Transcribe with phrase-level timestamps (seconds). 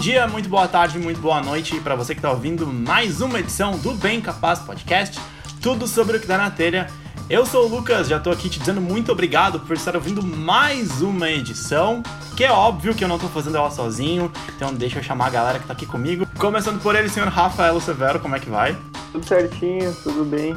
[0.00, 3.76] dia, muito boa tarde, muito boa noite para você que está ouvindo mais uma edição
[3.76, 5.20] do Bem Capaz Podcast,
[5.60, 6.86] tudo sobre o que dá na telha.
[7.28, 11.02] Eu sou o Lucas, já tô aqui te dizendo muito obrigado por estar ouvindo mais
[11.02, 12.02] uma edição,
[12.34, 15.30] que é óbvio que eu não tô fazendo ela sozinho, então deixa eu chamar a
[15.30, 16.26] galera que tá aqui comigo.
[16.38, 18.74] Começando por ele, senhor Rafael Severo, como é que vai?
[19.12, 20.56] Tudo certinho, tudo bem.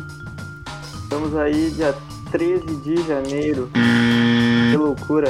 [1.03, 1.93] Estamos aí dia
[2.31, 3.69] 13 de janeiro.
[4.71, 5.29] Que loucura.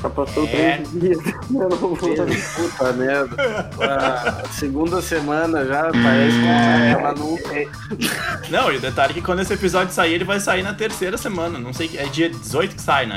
[0.00, 0.76] Já passou É.
[0.76, 1.18] três dias.
[1.52, 3.36] Eu não vou Puta merda.
[4.44, 8.48] A segunda semana já parece que não vai acabar nunca.
[8.50, 11.16] Não, e o detalhe é que quando esse episódio sair, ele vai sair na terceira
[11.18, 13.16] semana, não sei, que é dia 18 que sai, né?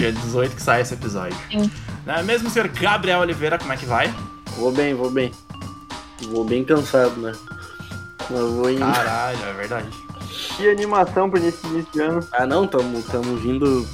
[0.00, 1.36] Dia 18 que sai esse episódio.
[1.50, 1.70] Sim.
[2.06, 4.12] Não é mesmo, senhor Gabriel Oliveira, como é que vai?
[4.56, 5.32] Vou bem, vou bem.
[6.30, 7.32] Vou bem cansado, né?
[8.28, 8.80] Mas vou indo.
[8.80, 9.86] Caralho, é verdade.
[10.56, 12.20] Que animação pra de início de ano.
[12.32, 13.86] Ah não, tamo, tamo vindo.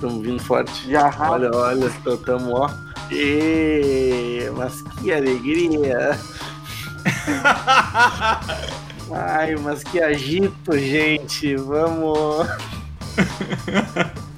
[0.00, 0.90] Tamo vindo forte.
[0.90, 1.12] Já.
[1.18, 2.70] Olha, olha, tô- tamo ó.
[3.10, 6.18] Ê, mas que alegria!
[9.10, 11.56] Ai, mas que agito, gente!
[11.56, 12.46] Vamos!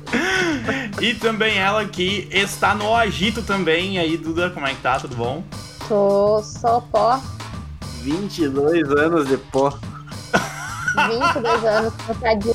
[1.00, 3.94] E também ela que está no agito também.
[3.94, 5.00] E aí, Duda, como é que tá?
[5.00, 5.42] Tudo bom?
[5.88, 7.18] Sou só pó,
[8.02, 9.70] 22 anos de pó.
[11.08, 12.54] 22 anos, cansadinho.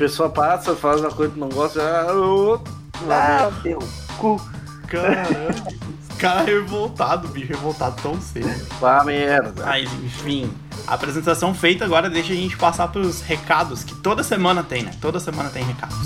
[0.00, 1.82] A pessoa passa, faz uma coisa que não gosta,
[2.14, 2.58] ô,
[3.06, 3.78] lá Ah, teu
[4.16, 4.40] cu.
[4.88, 5.54] Caramba.
[6.18, 8.48] Cara revoltado, bicho, revoltado tão cedo.
[8.80, 9.62] Vá merda.
[9.66, 10.50] Mas, enfim,
[10.86, 14.92] a apresentação feita agora deixa a gente passar pros recados, que toda semana tem, né?
[15.02, 15.98] Toda semana tem recados.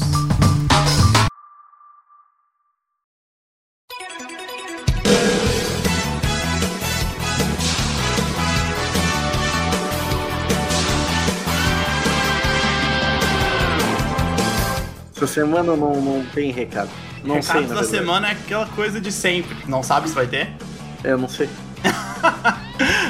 [15.34, 16.90] Semana não, não tem recado.
[17.24, 17.88] Não recados sei, na da verdade.
[17.88, 19.56] semana é aquela coisa de sempre.
[19.66, 20.50] Não sabe se vai ter?
[21.02, 21.48] Eu não sei.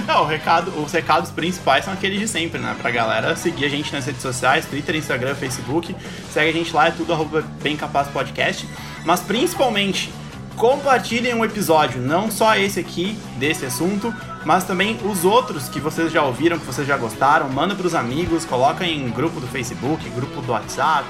[0.07, 2.75] Não, o recado, os recados principais são aqueles de sempre, né?
[2.81, 5.95] Pra galera seguir a gente nas redes sociais, Twitter, Instagram, Facebook.
[6.31, 8.67] Segue a gente lá, é tudo arroba Bem Capaz Podcast.
[9.05, 10.13] Mas principalmente,
[10.57, 14.15] compartilhem um episódio, não só esse aqui, desse assunto,
[14.45, 17.49] mas também os outros que vocês já ouviram, que vocês já gostaram.
[17.49, 21.05] Manda pros amigos, coloca em grupo do Facebook, grupo do WhatsApp,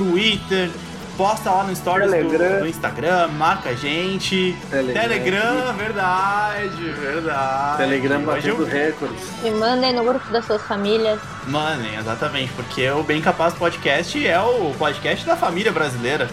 [0.00, 0.70] Twitter.
[1.18, 2.60] Posta lá no Stories do, Telegram.
[2.60, 4.56] do Instagram, marca a gente.
[4.70, 5.02] Telegram.
[5.02, 7.76] Telegram, verdade, verdade.
[7.76, 9.42] Telegram batendo recordes.
[9.42, 11.20] Me mandem no grupo das suas famílias.
[11.46, 16.30] Mano, exatamente, porque o Bem Capaz Podcast é o podcast da família brasileira.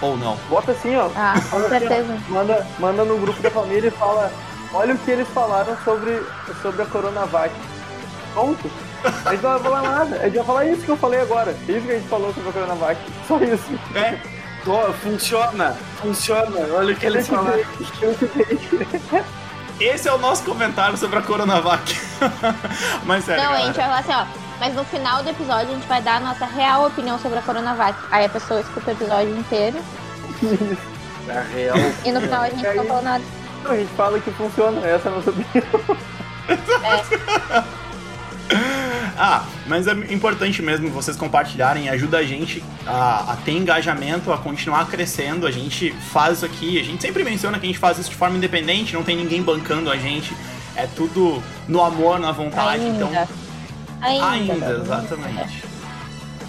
[0.00, 0.36] Ou não?
[0.48, 1.10] Bota assim, ó.
[1.16, 2.16] Ah, com certeza.
[2.28, 4.30] Manda, manda no grupo da família e fala.
[4.72, 6.22] Olha o que eles falaram sobre,
[6.62, 7.52] sobre a Coronavac.
[8.32, 8.70] Ponto.
[9.24, 10.16] A gente não vai falar nada.
[10.16, 11.50] A gente vai falar isso que eu falei agora.
[11.52, 13.00] Isso que a gente falou sobre a Coronavac.
[13.26, 13.78] Só isso.
[13.94, 14.18] É,
[14.64, 16.60] Tô, funciona, funciona.
[16.74, 17.60] Olha o que eles falaram.
[19.80, 21.98] esse é o nosso comentário sobre a Coronavac.
[23.06, 23.66] Mas sério, Não, a galera.
[23.72, 24.48] gente vai falar assim, ó.
[24.60, 27.42] Mas no final do episódio a gente vai dar a nossa real opinião sobre a
[27.42, 27.96] Coronavac.
[28.10, 29.78] Aí a pessoa escuta o episódio inteiro
[31.30, 31.76] A real.
[32.04, 33.22] e no final a gente Aí- não falou nada.
[33.64, 34.84] A gente fala que funciona.
[34.86, 35.66] Essa é a nossa opinião.
[39.20, 44.38] Ah, mas é importante mesmo vocês compartilharem, ajuda a gente a, a ter engajamento, a
[44.38, 45.44] continuar crescendo.
[45.46, 48.16] A gente faz isso aqui, a gente sempre menciona que a gente faz isso de
[48.16, 50.32] forma independente, não tem ninguém bancando a gente.
[50.76, 52.84] É tudo no amor, na vontade.
[52.84, 53.28] Então, Ainda.
[54.00, 54.52] Ainda.
[54.52, 54.82] Ainda, tá?
[55.02, 55.62] exatamente.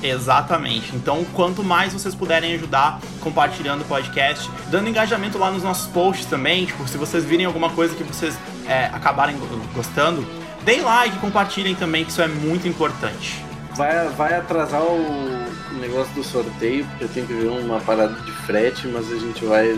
[0.02, 0.96] Exatamente.
[0.96, 6.25] Então, quanto mais vocês puderem ajudar compartilhando o podcast, dando engajamento lá nos nossos posts
[6.25, 8.38] também, tipo, se vocês virem alguma coisa que vocês
[8.68, 10.25] é, acabarem go- gostando,
[10.69, 13.44] deem like, compartilhem também, que isso é muito importante.
[13.75, 15.44] Vai, vai atrasar o
[15.80, 19.44] negócio do sorteio, porque eu tenho que ver uma parada de frete, mas a gente
[19.46, 19.75] vai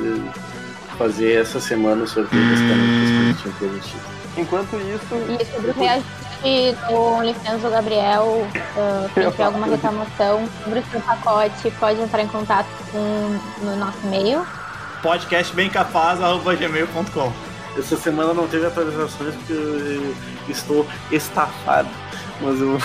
[0.97, 4.01] fazer essa semana o sorteio das canetas que a gente tinha prometido.
[4.38, 8.50] Enquanto isso, E sobre o reajuste do OnlyFans do Gabriel, uh,
[9.13, 14.00] quem tiver alguma reclamação sobre o seu pacote, pode entrar em contato com, no nosso
[14.04, 14.45] e-mail.
[15.01, 20.15] podcastbemcapaz.gmail.com Essa semana não teve atualizações porque eu
[20.50, 21.89] estou estafado.
[22.41, 22.77] Mas eu.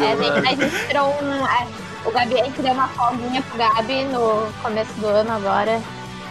[0.00, 1.46] É, a gente registrou um.
[1.46, 1.66] é,
[2.04, 5.80] o Gabi, a gente deu uma folguinha pro Gabi no começo do ano agora.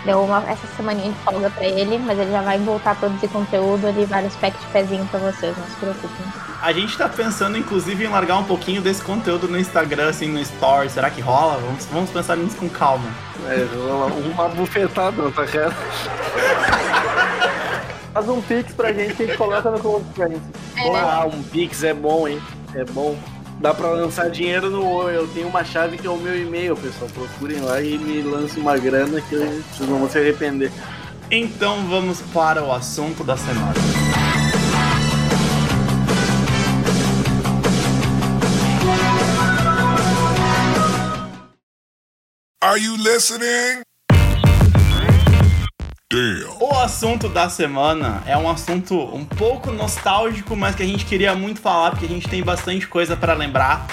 [0.03, 3.27] Deu uma, essa semaninha de folga pra ele, mas ele já vai voltar a produzir
[3.27, 6.25] conteúdo ali, vários packs de pezinho pra vocês, não se preocupem.
[6.61, 10.39] A gente tá pensando, inclusive, em largar um pouquinho desse conteúdo no Instagram, assim, no
[10.39, 10.89] Story.
[10.89, 11.57] Será que rola?
[11.57, 13.09] Vamos, vamos pensar nisso com calma.
[13.47, 13.67] É,
[14.31, 15.75] uma bufetada tua cara.
[18.15, 20.41] faz um pix pra gente e a gente coloca no concorrente.
[20.77, 22.41] É, Ah, um Pix é bom, hein?
[22.73, 23.17] É bom.
[23.59, 25.09] Dá pra lançar dinheiro no.
[25.09, 27.09] Eu tenho uma chave que é o meu e-mail, pessoal.
[27.13, 30.71] Procurem lá e me lancem uma grana que vocês não vão se arrepender.
[31.29, 33.73] Então vamos para o assunto da semana.
[42.61, 43.83] Are you listening?
[46.61, 51.35] O assunto da semana é um assunto um pouco nostálgico, mas que a gente queria
[51.35, 53.85] muito falar porque a gente tem bastante coisa para lembrar,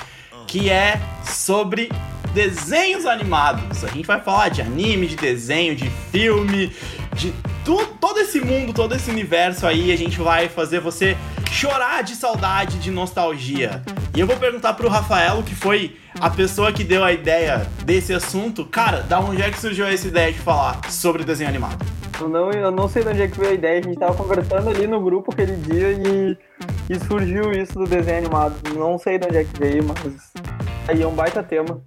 [0.47, 1.91] que é sobre
[2.33, 3.83] desenhos animados.
[3.83, 6.73] A gente vai falar de anime, de desenho, de filme,
[7.17, 7.35] de
[7.65, 9.91] tu, todo esse mundo, todo esse universo aí.
[9.91, 11.17] A gente vai fazer você
[11.51, 13.83] chorar de saudade, de nostalgia.
[14.15, 18.15] E eu vou perguntar pro Rafael, que foi a pessoa que deu a ideia desse
[18.15, 18.65] assunto.
[18.65, 21.85] Cara, da onde é que surgiu essa ideia de falar sobre desenho animado?
[22.23, 24.15] Eu não, eu não sei de onde é que veio a ideia, a gente tava
[24.15, 26.39] conversando ali no grupo aquele dia e,
[26.89, 28.55] e surgiu isso do desenho animado.
[28.77, 30.33] Não sei de onde é que veio, mas
[30.87, 31.83] aí é um baita tema.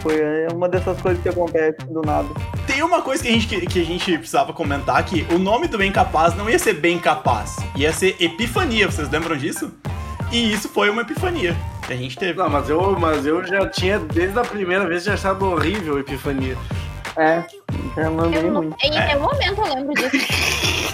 [0.00, 2.28] Foi é uma dessas coisas que acontece do nada.
[2.68, 5.66] Tem uma coisa que a gente, que, que a gente precisava comentar, que o nome
[5.66, 9.72] do Bem Capaz não ia ser Bem Capaz, ia ser Epifania, vocês lembram disso?
[10.30, 12.38] E isso foi uma epifania que a gente teve.
[12.38, 16.00] Não, mas eu, mas eu já tinha, desde a primeira vez, já achado horrível a
[16.00, 16.56] Epifania.
[17.16, 17.44] É,
[17.94, 18.12] já Eu
[18.54, 18.74] ruim.
[18.82, 20.26] em nenhum momento eu lembro disso.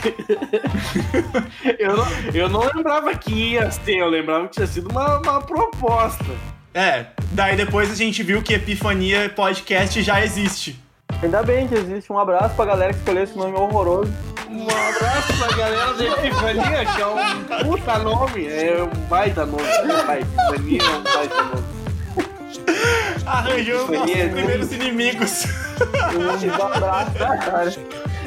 [1.79, 5.41] Eu não, eu não lembrava que ia ser, eu lembrava que tinha sido uma, uma
[5.43, 6.25] proposta.
[6.73, 10.79] É, daí depois a gente viu que Epifania Podcast já existe.
[11.23, 12.11] Ainda bem que existe.
[12.13, 14.11] Um abraço pra galera que escolheu esse nome horroroso.
[14.49, 19.63] Um abraço pra galera da Epifania, que é um puta nome, é um baita nome.
[20.07, 21.80] Vai, Epifania é um baita nome.
[23.27, 24.31] Arranjou os nossos Epifania.
[24.31, 25.45] primeiros inimigos.
[26.17, 27.73] Um abraço, cara.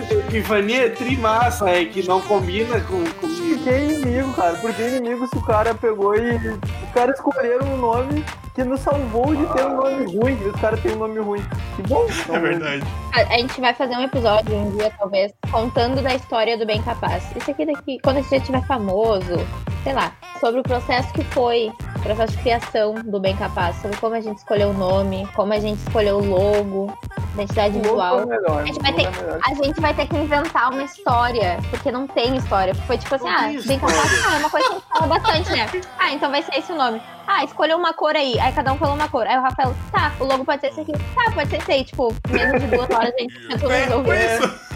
[0.10, 3.44] Epifania é trimassa, é que não combina com, comigo.
[3.54, 4.56] Por que inimigo, cara?
[4.56, 6.36] Por que inimigo se o cara pegou e.
[6.36, 10.38] Os caras escolheram um nome que nos salvou de ter um nome ruim.
[10.42, 11.44] E os caras têm um nome ruim.
[11.76, 12.08] Que bom.
[12.32, 12.84] É verdade.
[13.14, 16.82] A, a gente vai fazer um episódio um dia, talvez, contando da história do Bem
[16.82, 17.24] Capaz.
[17.36, 19.36] Isso aqui daqui, quando a gente já estiver famoso,
[19.84, 21.72] sei lá, sobre o processo que foi,
[22.04, 25.60] processo de criação do Bem Capaz, sobre como a gente escolheu o nome, como a
[25.60, 26.94] gente escolheu o logo,
[27.34, 28.18] identidade visual.
[28.20, 28.62] foi melhor.
[28.62, 29.40] A gente, vai ter, é melhor.
[29.46, 32.76] a gente vai ter que inventar uma história, porque não tem história.
[32.76, 35.08] Foi tipo assim, Não ah, bem capaz, ah, é uma coisa que a gente fala
[35.08, 35.82] bastante, né?
[35.98, 37.02] Ah, então vai ser esse o nome.
[37.26, 38.38] Ah, escolheu uma cor aí.
[38.40, 39.26] Aí cada um falou uma cor.
[39.26, 40.92] Aí o Rafael, tá, o logo pode ser esse aqui.
[40.92, 41.84] Tá, pode ser esse aí.
[41.86, 44.36] Tipo, menos de duas horas a gente tentou É, resolver.
[44.44, 44.73] isso.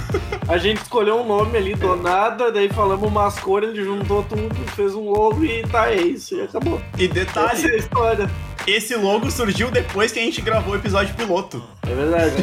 [0.47, 4.55] A gente escolheu um nome ali do nada, daí falamos umas cores, ele juntou tudo,
[4.75, 6.81] fez um logo e tá, é isso, e acabou.
[6.97, 8.29] E Essa é detalhe, a história.
[8.65, 11.61] esse logo surgiu depois que a gente gravou o episódio piloto.
[11.85, 12.35] É verdade.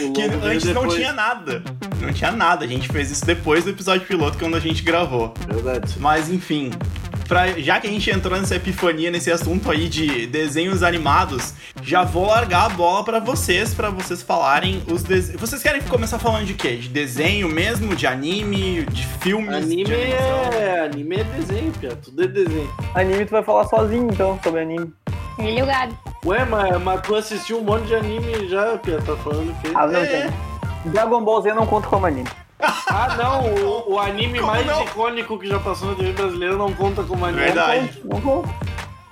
[0.00, 1.62] O Que antes não tinha nada.
[2.00, 2.64] Não tinha nada.
[2.64, 5.32] A gente fez isso depois do episódio piloto, quando a gente gravou.
[5.48, 5.94] Verdade.
[5.98, 6.70] Mas enfim,
[7.28, 12.02] pra, já que a gente entrou nessa epifania, nesse assunto aí de desenhos animados, já
[12.04, 15.40] vou largar a bola pra vocês, pra vocês falarem os desenhos.
[15.40, 16.76] Vocês querem começar falando de quê?
[16.76, 17.94] De desenho mesmo?
[17.94, 18.84] De anime?
[18.84, 19.54] De filmes?
[19.54, 20.84] Anime de é.
[20.84, 21.96] Anime é desenho, Pia.
[21.96, 22.70] Tudo é desenho.
[22.94, 24.92] Anime, tu vai falar sozinho então sobre anime.
[25.38, 25.94] Ele e o Gabi.
[26.24, 28.98] Ué, mas, mas tu assistiu um monte de anime já, Pia?
[29.00, 29.68] Tá falando que.
[29.74, 30.06] Ah, não É.
[30.06, 30.92] tem.
[30.92, 32.28] Dragon Ball Z não conta como anime.
[32.62, 34.82] Ah, não, o, o anime Como mais não?
[34.84, 37.42] icônico que já passou na TV brasileira não conta como anime.
[37.44, 38.00] Verdade.
[38.04, 38.48] Não conta.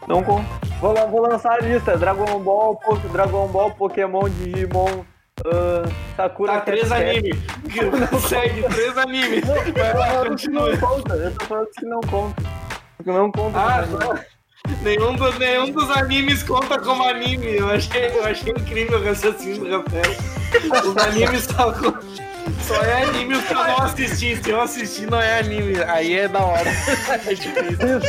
[0.06, 0.46] Não conta.
[0.80, 1.96] Vou, vou lançar a lista.
[1.96, 5.04] Dragon Ball, Po- Dragon Ball, Pokémon, Digimon,
[5.46, 5.82] ah,
[6.16, 6.52] Sakura...
[6.54, 7.36] Tá, três animes.
[8.28, 9.44] Segue, três animes.
[9.46, 10.70] Não, Vai eu tô lá, falando que continua.
[10.70, 11.14] não conta.
[11.14, 12.42] Eu tô falando que não conta.
[12.96, 14.20] Porque não conta Ah, anime.
[14.82, 17.56] Nenhum, do- nenhum dos animes conta como anime.
[17.56, 20.16] Eu achei, eu achei incrível o raciocínio do Rafael.
[20.86, 21.94] Os animes só, co-
[22.74, 24.36] só é anime os que eu não assisti.
[24.42, 25.82] Se eu assistir, não é anime.
[25.84, 26.70] Aí é da hora.
[27.26, 28.00] É difícil.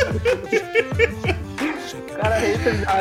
[2.16, 2.36] Cara,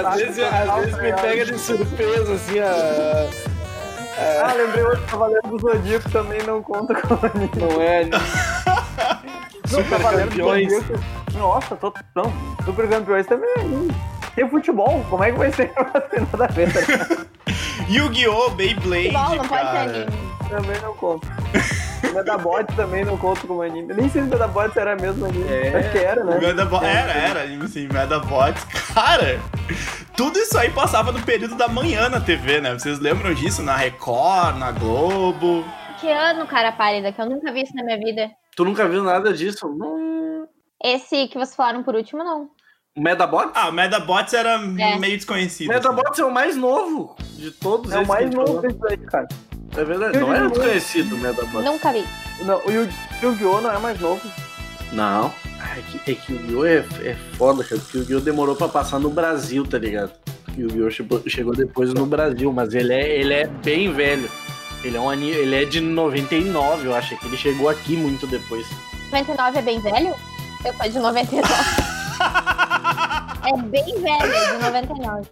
[0.09, 3.29] Às vezes, às vezes me pega de surpresa, assim, a...
[4.43, 7.49] Ah, lembrei outro Cavaleiro do Zodíaco também não conta como anime.
[7.55, 8.17] não é anime.
[9.67, 10.71] Super campeões.
[10.71, 11.03] Zodíaco-
[11.37, 12.31] Nossa, tô, não.
[12.65, 13.95] Super campeões também é anime.
[14.35, 15.71] Tem futebol, como é que vai ser?
[15.75, 16.79] Não tem nada a ver, tá?
[17.89, 18.51] Yu-Gi-Oh!
[18.51, 20.05] Beyblade, Futebol não pode ser anime.
[20.51, 21.27] Também não conta.
[22.13, 23.93] Medabot também não conta como anime.
[23.93, 25.47] Nem sei se Medabot era mesmo anime.
[25.49, 25.77] É.
[25.79, 26.37] Acho que era, né?
[26.39, 28.63] Medabo- Era, era, anime sim, Medabots.
[28.93, 29.39] Cara,
[30.17, 32.73] tudo isso aí passava no período da manhã na TV, né?
[32.73, 33.61] Vocês lembram disso?
[33.63, 35.63] Na Record, na Globo.
[35.99, 38.29] Que ano, cara pálida, que eu nunca vi isso na minha vida.
[38.55, 39.67] Tu nunca viu nada disso?
[39.69, 40.47] Não.
[40.83, 42.49] Esse que vocês falaram por último, não.
[42.97, 43.51] Medabots?
[43.55, 44.97] Ah, o Medabots era É.
[44.99, 45.71] meio desconhecido.
[45.71, 45.79] assim.
[45.79, 48.61] Medabots é o mais novo de todos É o mais novo falou.
[48.61, 49.27] desse aí, cara.
[49.77, 51.63] É verdade, não é desconhecido o Medabots.
[51.65, 52.05] Nunca vi.
[52.41, 52.89] Não, o Yu-
[53.23, 53.61] Yu-Gi-Oh!
[53.61, 54.21] não é mais novo.
[54.91, 55.33] Não.
[55.77, 56.65] É que, é que o Yu-Gi-Oh!
[56.65, 56.77] É,
[57.09, 58.19] é foda, cara, porque o Yu-Gi-Oh!
[58.19, 60.11] demorou pra passar no Brasil, tá ligado?
[60.57, 60.89] O Yu-Gi-Oh!
[60.91, 64.29] chegou, chegou depois no Brasil, mas ele é, ele é bem velho.
[64.83, 68.65] Ele é um ele é de 99, eu acho que ele chegou aqui muito depois.
[69.11, 70.15] 99 é bem velho?
[70.65, 71.47] Eu sou de 99.
[73.45, 75.27] é bem velho, é de 99.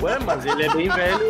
[0.00, 1.20] Ué, mas ele é bem velho.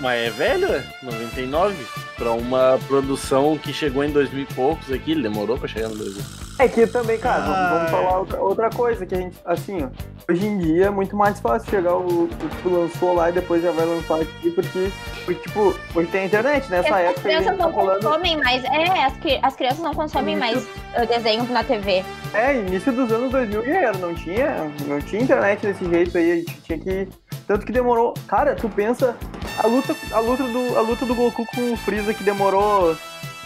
[0.00, 0.84] Mas é velho, é?
[1.02, 1.74] 99?
[2.16, 5.96] Pra uma produção que chegou em 2000 e poucos aqui, ele demorou pra chegar no
[5.96, 6.22] 2000.
[6.60, 7.90] É que também, cara, vamos- vamos Ai.
[7.90, 9.88] falar outra, outra coisa, que a gente, assim, ó,
[10.32, 12.28] hoje em dia é muito mais fácil chegar o, o
[12.62, 14.92] que lançou lá e depois já vai lançar aqui, porque,
[15.24, 18.36] porque tipo, hoje tem a internet, nessa as época a crianças tá não falando, consomem
[18.36, 18.62] mais.
[18.64, 19.12] É, as,
[19.42, 22.04] as crianças não consomem mais uh, desenho na TV.
[22.32, 26.36] é, início dos anos 2000, guerreiro, não tinha, não tinha internet desse jeito aí, a
[26.36, 27.08] gente tinha que,
[27.46, 29.16] tanto que demorou, cara, tu pensa,
[29.62, 32.96] a luta, a luta do, a luta do Goku com o Freeza que demorou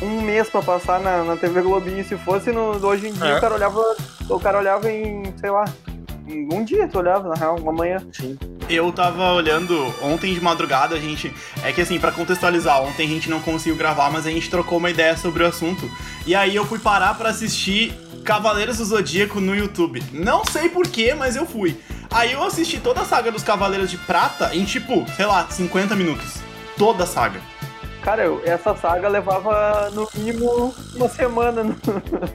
[0.01, 3.39] um mês pra passar na, na TV Globinho, se fosse no, hoje em dia, É.
[3.39, 3.97] o cara olhava,
[4.29, 5.65] o cara olhava em, sei lá,
[6.27, 7.99] em um dia tu olhava, na real, uma manhã.
[8.13, 8.39] Sim.
[8.69, 11.35] Eu tava olhando ontem de madrugada, a gente.
[11.65, 14.77] É que assim, pra contextualizar, ontem a gente não conseguiu gravar, mas a gente trocou
[14.77, 15.91] uma ideia sobre o assunto.
[16.27, 17.97] E aí eu fui parar pra assistir
[18.33, 20.05] Cavaleiros do Zodíaco no YouTube.
[20.13, 21.81] Não sei porquê, mas eu fui.
[22.11, 25.97] Aí eu assisti toda a saga dos Cavaleiros de Prata em tipo, sei lá, 50
[25.97, 26.35] minutos.
[26.77, 27.41] Toda a saga.
[28.03, 31.75] Cara, eu- essa saga levava no mínimo uma semana no-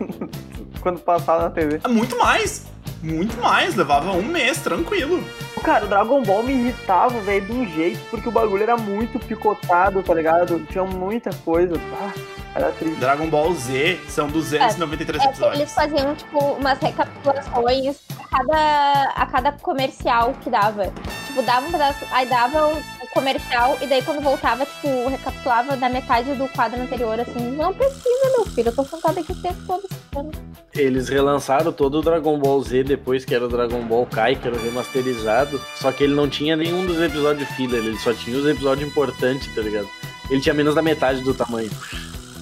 [0.82, 1.80] quando passava na TV.
[1.84, 2.66] É muito mais.
[3.04, 3.76] Muito mais.
[3.76, 5.24] Levava um mês, tranquilo.
[5.64, 9.20] Cara, o Dragon Ball me irritava, velho, de um jeito, porque o bagulho era muito
[9.20, 10.60] picotado, tá ligado?
[10.70, 11.76] Tinha muita coisa.
[12.02, 12.12] Ah,
[12.56, 13.00] era triste.
[13.00, 15.60] Dragon Ball Z são 293 É que episódios.
[15.60, 20.92] eles faziam, tipo, umas recapitulações a cada, a cada comercial que dava.
[21.28, 22.72] Tipo, dava um pedaço, aí dava
[23.14, 27.52] comercial, e daí quando voltava, tipo, recapitulava da metade do quadro anterior, assim.
[27.52, 30.32] Não precisa, meu filho, eu tô sentada aqui o tempo todo.
[30.74, 34.48] Eles relançaram todo o Dragon Ball Z depois que era o Dragon Ball Kai, que
[34.48, 35.62] era remasterizado.
[35.76, 39.54] Só que ele não tinha nenhum dos episódios filler, ele só tinha os episódios importantes,
[39.54, 39.88] tá ligado?
[40.30, 41.70] Ele tinha menos da metade do tamanho.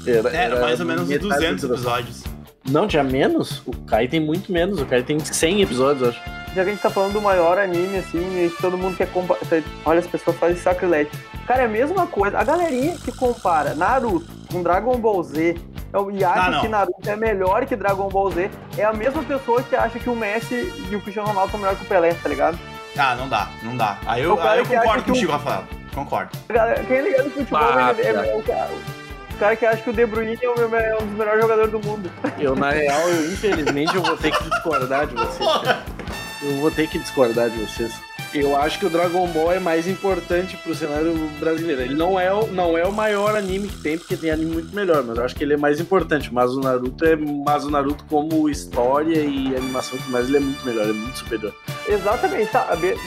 [0.05, 1.97] Era, mais ou menos uns metade 200 do duração.
[1.97, 2.23] episódios.
[2.69, 3.61] Não, tinha menos?
[3.65, 4.79] O Kai tem muito menos.
[4.79, 6.30] O Kai tem 100 episódios, eu acho.
[6.53, 9.39] Já que a gente tá falando do maior anime, assim, e todo mundo quer comparar.
[9.85, 11.11] Olha, as pessoas fazem sacrilégio.
[11.47, 12.37] Cara, é a mesma coisa.
[12.37, 15.55] A galerinha que compara Naruto com Dragon Ball Z
[15.93, 19.23] é e acha Ah, que Naruto é melhor que Dragon Ball Z é a mesma
[19.23, 22.13] pessoa que acha que o Messi e o Cristiano Ronaldo são melhor que o Pelé,
[22.13, 22.57] tá ligado?
[22.97, 23.97] Ah, não dá, não dá.
[24.05, 25.63] Aí eu, aí eu concordo que o- contigo, Rafael.
[25.95, 26.31] Concordo.
[26.49, 28.37] Galera- Quem é ligado no futebol Ah, é, cara.
[28.37, 28.69] o cara.
[29.33, 31.41] O cara que acha que o De Bruyne é, o meu- é um dos melhores
[31.41, 32.11] jogadores do mundo.
[32.37, 35.49] Eu, na real, eu, infelizmente, eu vou ter que discordar de vocês.
[36.43, 37.93] Eu vou ter que discordar de vocês.
[38.33, 41.81] Eu acho que o Dragon Ball é mais importante pro cenário brasileiro.
[41.81, 44.73] Ele não é, o, não é o maior anime que tem, porque tem anime muito
[44.73, 46.33] melhor, mas eu acho que ele é mais importante.
[46.33, 47.15] Mas o Naruto é.
[47.17, 51.53] Mas o Naruto, como história e animação mais, ele é muito melhor, é muito superior.
[51.87, 52.61] Exatamente, tá,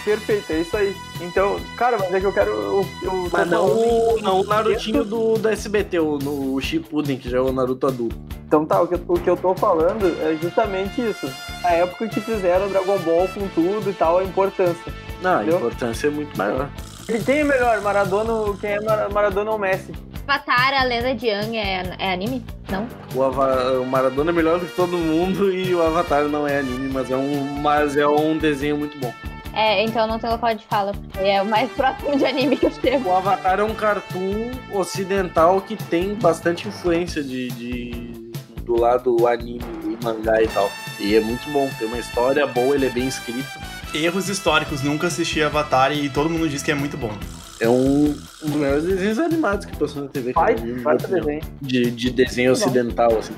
[0.05, 0.95] perfeito, é isso aí.
[1.23, 2.51] Então, cara, mas é que eu quero.
[2.51, 7.17] Eu, eu Mas não, o- não o Narutinho do, do SBT, o, no, o Shippuden,
[7.17, 8.17] que já é o Naruto adulto.
[8.47, 11.27] Então tá, o que, o que eu tô falando é justamente isso.
[11.65, 14.93] A época que fizeram Dragon Ball com tudo e tal, a importância.
[15.23, 15.59] Não, a Entendeu?
[15.59, 16.69] importância é muito maior.
[17.09, 19.93] E Quem é melhor, Maradona, ou- quem é Mar- Maradona ou Messi?
[20.27, 22.45] Avatar, a lenda de Yang é, é anime?
[22.71, 22.87] Não?
[23.15, 26.59] O, Ava- o Maradona é melhor do que todo mundo e o Avatar não é
[26.59, 29.13] anime, mas é um, mas é um desenho muito bom.
[29.53, 32.67] É, então não tem local de fala, porque é o mais próximo de anime que
[32.67, 33.09] eu chego.
[33.09, 38.33] O Avatar é um cartoon ocidental que tem bastante influência de, de-
[38.65, 40.71] do lado anime e mangá e tal.
[40.99, 43.47] E é muito bom, tem uma história boa, ele é bem escrito.
[43.93, 47.13] Erros históricos, nunca assisti Avatar e todo mundo diz que é muito bom.
[47.61, 48.07] É um,
[48.43, 50.33] um dos melhores desenhos animados que passou na TV.
[50.33, 51.41] Vai, vi, vai desenho.
[51.63, 53.35] de, de desenho ocidental, assim.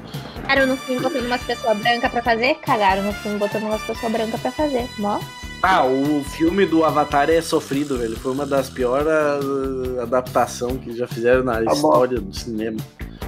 [0.47, 2.55] Cagaram no filme botando umas pessoas brancas pra fazer?
[2.57, 4.89] Cagaram no filme botando umas pessoas brancas pra fazer.
[4.99, 5.21] Mó.
[5.63, 8.17] Ah, o filme do Avatar é sofrido, velho.
[8.17, 9.09] Foi uma das piores
[10.01, 11.73] adaptações que já fizeram na bom.
[11.73, 12.79] história do cinema.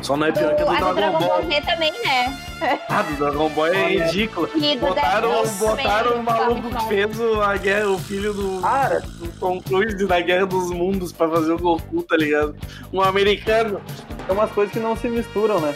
[0.02, 1.28] Só não é pior que a do a do Dragon Dragon Ball.
[1.28, 2.38] Ball Z também, né?
[2.88, 4.50] Ah, do Dragon Ball é ridículo.
[4.56, 9.28] E Botaram, botaram o tá maluco que fez a guerra, o filho do, Cara, do
[9.38, 12.56] Tom Cruise na Guerra dos Mundos pra fazer o Goku, tá ligado?
[12.92, 13.80] Um americano.
[14.28, 15.72] é umas coisas que não se misturam, né?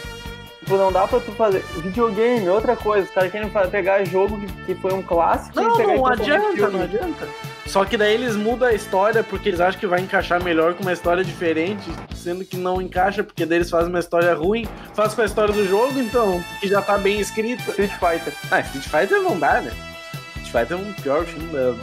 [0.59, 1.63] Tipo, não dá pra tu fazer.
[1.77, 3.05] Videogame, outra coisa.
[3.05, 6.67] Os caras querem pegar jogo que, que foi um clássico Não, e pegar não adianta,
[6.69, 7.27] não adianta.
[7.65, 10.83] Só que daí eles mudam a história porque eles acham que vai encaixar melhor com
[10.83, 15.13] uma história diferente, sendo que não encaixa, porque daí eles fazem uma história ruim, faz
[15.13, 17.63] com a história do jogo, então, que já tá bem escrita.
[17.71, 18.33] Street Fighter.
[18.51, 19.71] Ah, Street Fighter não dá, né?
[20.43, 21.73] Street Fighter é um pior filme da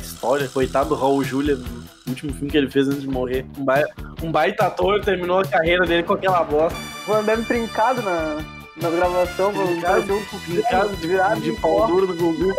[0.00, 0.48] história.
[0.48, 3.44] Coitado do Raul Julia, do último filme que ele fez antes de morrer.
[3.58, 3.84] Um, ba...
[4.22, 6.78] um baita ator, terminou a carreira dele com aquela bosta.
[7.06, 8.38] Mano, deve trincado na,
[8.80, 9.52] na gravação.
[9.52, 12.54] Trincado, um Trincado de, virado de pau duro do Gugu.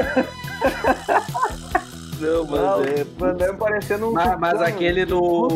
[2.19, 3.05] Não, mas Não, é.
[3.17, 4.13] Van parecendo um.
[4.13, 5.47] Mas, mas aquele do.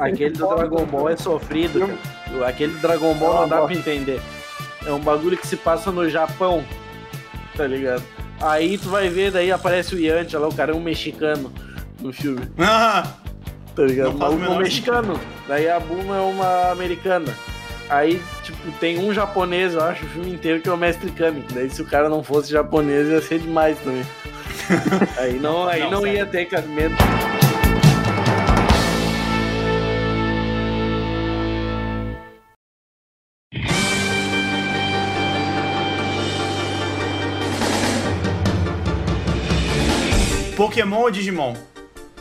[0.00, 1.80] Aquele do Dragon Ball é sofrido.
[1.80, 2.48] cara.
[2.48, 4.20] Aquele do Dragon Ball não dá pra entender.
[4.86, 6.64] É um bagulho que se passa no Japão.
[7.56, 8.02] Tá ligado?
[8.40, 11.52] Aí tu vai ver, daí aparece o Yanti lá, o cara é um mexicano
[12.00, 12.42] no filme.
[12.58, 13.04] Ah,
[13.74, 14.18] Tá ligado?
[14.18, 15.20] Não é um menor mexicano.
[15.46, 17.32] Daí a Buma é uma americana.
[17.88, 21.44] Aí, tipo, tem um japonês, eu acho, o filme inteiro que é o Mestre Kami.
[21.54, 24.02] Daí se o cara não fosse japonês, ia ser demais também.
[25.18, 26.96] aí não, aí Não, não, ia ter cabimento.
[40.56, 41.54] Pokémon ou Digimon?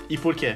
[0.10, 0.56] E por quê?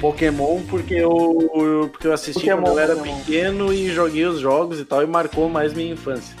[0.00, 3.18] Pokémon porque eu, eu- porque eu assisti Pokémon, quando eu era Pokémon.
[3.20, 6.36] pequeno e joguei os jogos e tal, e marcou mais minha infância.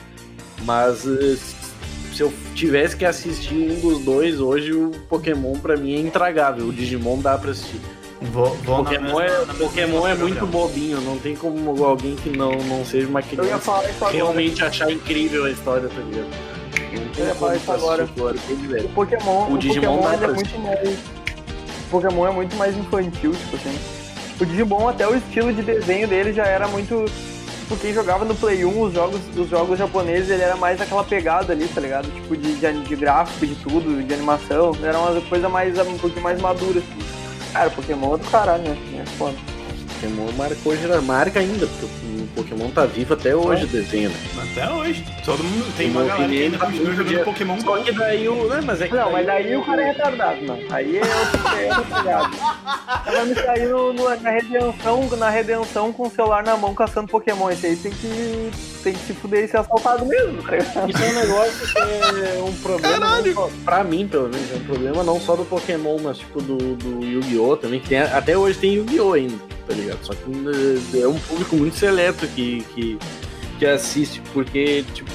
[0.64, 1.36] Mas eh,
[2.12, 6.66] se eu tivesse que assistir um dos dois, hoje o Pokémon pra mim é intragável.
[6.66, 7.80] O Digimon dá pra assistir.
[8.20, 12.30] Vou, vou na Pokémon mesma- é, Pokémon é muito bobinho, não tem como alguém que
[12.30, 14.12] não, não seja uma Eu ia criança falar isso agora.
[14.14, 16.28] realmente achar incrível a história, tá ligado?
[16.92, 18.04] Não tem Eu ia falar isso agora.
[18.04, 18.36] agora.
[18.84, 20.88] O Pokémon, O o Digimon Pokémon dá é muito mais.
[20.88, 23.76] O Pokémon é muito mais infantil, tipo assim.
[24.40, 27.04] O Digimon, até o estilo de desenho dele já era muito.
[27.62, 31.04] Tipo, quem jogava no Play 1, os jogos, os jogos japoneses, ele era mais aquela
[31.04, 32.12] pegada ali, tá ligado?
[32.12, 34.76] Tipo, de, de, de gráfico, de tudo, de animação.
[34.82, 37.52] Era uma coisa mais, um pouquinho mais madura, assim.
[37.52, 38.76] Cara, Pokémon é do caralho, né?
[39.00, 39.36] É foda.
[39.94, 41.86] Pokémon marcou, marca ainda, porque
[42.32, 44.16] Pokémon tá vivo até hoje o desenho, né?
[44.50, 45.04] Até hoje.
[45.24, 47.92] Todo mundo tem Em uma galera que ainda tá continua jogando dia- Pokémon Só que
[47.92, 48.48] daí o.
[48.48, 50.58] Né, mas é que Não, mas daí o cara é retardado, não.
[50.70, 52.36] Aí é outro, é outro pegado.
[53.06, 53.34] Ela me
[53.92, 57.50] no- na redenção, na redenção com o celular na mão caçando Pokémon.
[57.50, 58.50] Esse aí tem que,
[58.82, 60.56] tem que se fuder e ser assaltado mesmo, tá?
[60.56, 64.64] Isso é um negócio que é um problema, só, pra mim, pelo menos, é um
[64.64, 67.56] problema não só do Pokémon, mas tipo do, do Yu-Gi-Oh!
[67.56, 69.12] também, que tem, até hoje tem Yu-Gi-Oh!
[69.14, 69.34] ainda,
[69.66, 70.04] tá ligado?
[70.04, 70.22] Só que
[70.94, 72.98] eh, é um público muito seleto que, que,
[73.58, 75.10] que assiste, porque, tipo,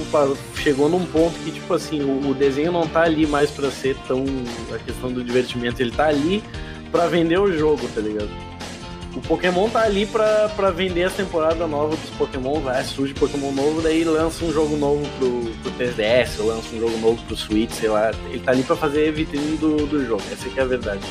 [0.56, 3.96] chegou num ponto que, tipo assim, o, o desenho não tá ali mais pra ser
[4.08, 4.24] tão
[4.74, 6.44] a questão do divertimento, ele tá ali
[6.92, 8.30] pra vender o jogo, tá ligado?
[9.18, 13.52] O Pokémon tá ali pra, pra vender as temporadas novas dos Pokémon, vai, surge Pokémon
[13.52, 17.36] novo, daí lança um jogo novo pro, pro 3DS, ou lança um jogo novo pro
[17.36, 18.12] Switch, sei lá.
[18.30, 21.02] Ele tá ali pra fazer vitrine do, do jogo, essa é a verdade.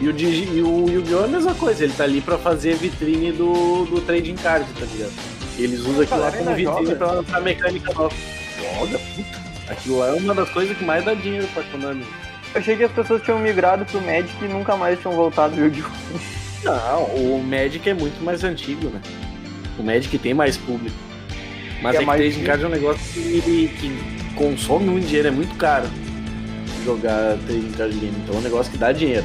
[0.00, 1.22] E o, Digi, e o Yu-Gi-Oh!
[1.22, 4.84] é a mesma coisa, ele tá ali pra fazer vitrine do, do trading card, tá
[4.84, 5.12] ligado?
[5.58, 6.96] Eles usam aquilo lá como ainda vitrine joga?
[6.96, 8.14] pra lançar mecânica nova.
[8.58, 9.72] Joga, puta.
[9.72, 12.04] Aquilo lá é uma das coisas que mais dá dinheiro pra Konami.
[12.54, 15.64] Eu achei que as pessoas tinham migrado pro Magic e nunca mais tinham voltado pro
[15.64, 16.36] Yu-Gi-Oh!
[16.64, 19.00] Não, o Magic é muito mais antigo, né?
[19.78, 20.96] O Magic tem mais público.
[21.82, 25.28] Mas é é, que mais trading card é um negócio que, que consome muito dinheiro,
[25.28, 25.86] é muito caro
[26.84, 28.16] jogar trading card game.
[28.22, 29.24] Então é um negócio que dá dinheiro.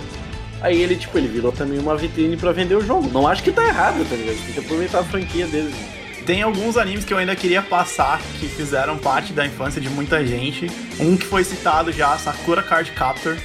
[0.61, 3.09] Aí ele, tipo, ele virou também uma vitrine pra vender o jogo.
[3.11, 4.35] Não acho que tá errado, tá ligado?
[4.45, 5.71] Tem que aproveitar a franquia deles.
[5.71, 5.87] né?
[6.25, 10.25] Tem alguns animes que eu ainda queria passar, que fizeram parte da infância de muita
[10.25, 10.69] gente.
[10.99, 13.37] Um que foi citado já, Sakura Card Captor.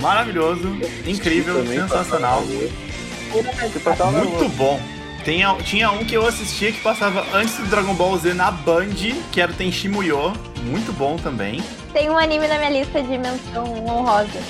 [0.00, 0.68] Maravilhoso,
[1.06, 2.44] incrível, Também tá sensacional.
[2.44, 4.80] Na Muito bom.
[5.24, 8.94] Tem, tinha um que eu assistia que passava antes do Dragon Ball Z na Band,
[9.30, 10.32] que era o Tenchi Muyo.
[10.64, 11.62] Muito bom tambem.
[11.92, 14.40] Tem um anime na minha lista de menção honrosa.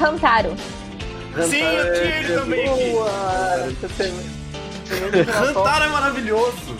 [0.00, 0.54] Hantaro.
[1.48, 2.94] Sim, eu tinha ele também aqui.
[5.30, 6.76] Hantaro é maravilhoso.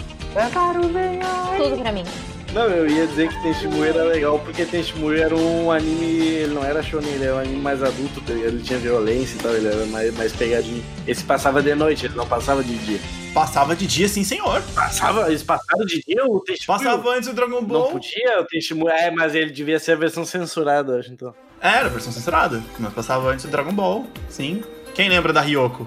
[1.56, 2.04] Tudo pra mim.
[2.52, 6.64] Não, eu ia dizer que Tenchimuyo era legal, porque Tenchimuyo era um anime, ele não
[6.64, 8.32] era shonen, ele era um anime mais adulto, tá?
[8.32, 10.82] Ele tinha violência e tal, ele era mais, mais pegadinho.
[11.06, 12.98] Esse passava de noite, ele não passava de dia.
[13.34, 14.62] Passava de dia, sim, senhor.
[14.74, 16.78] Passava, eles passaram de dia o Tenchimuyo?
[16.78, 17.90] Passava antes do Dragon Não Ball.
[17.92, 21.34] podia o Tenchimuyo, é, mas ele devia ser a versão censurada, eu acho, então.
[21.60, 24.62] Era a versão censurada, mas passava antes do Dragon Ball, sim.
[24.94, 25.86] Quem lembra da Ryoko?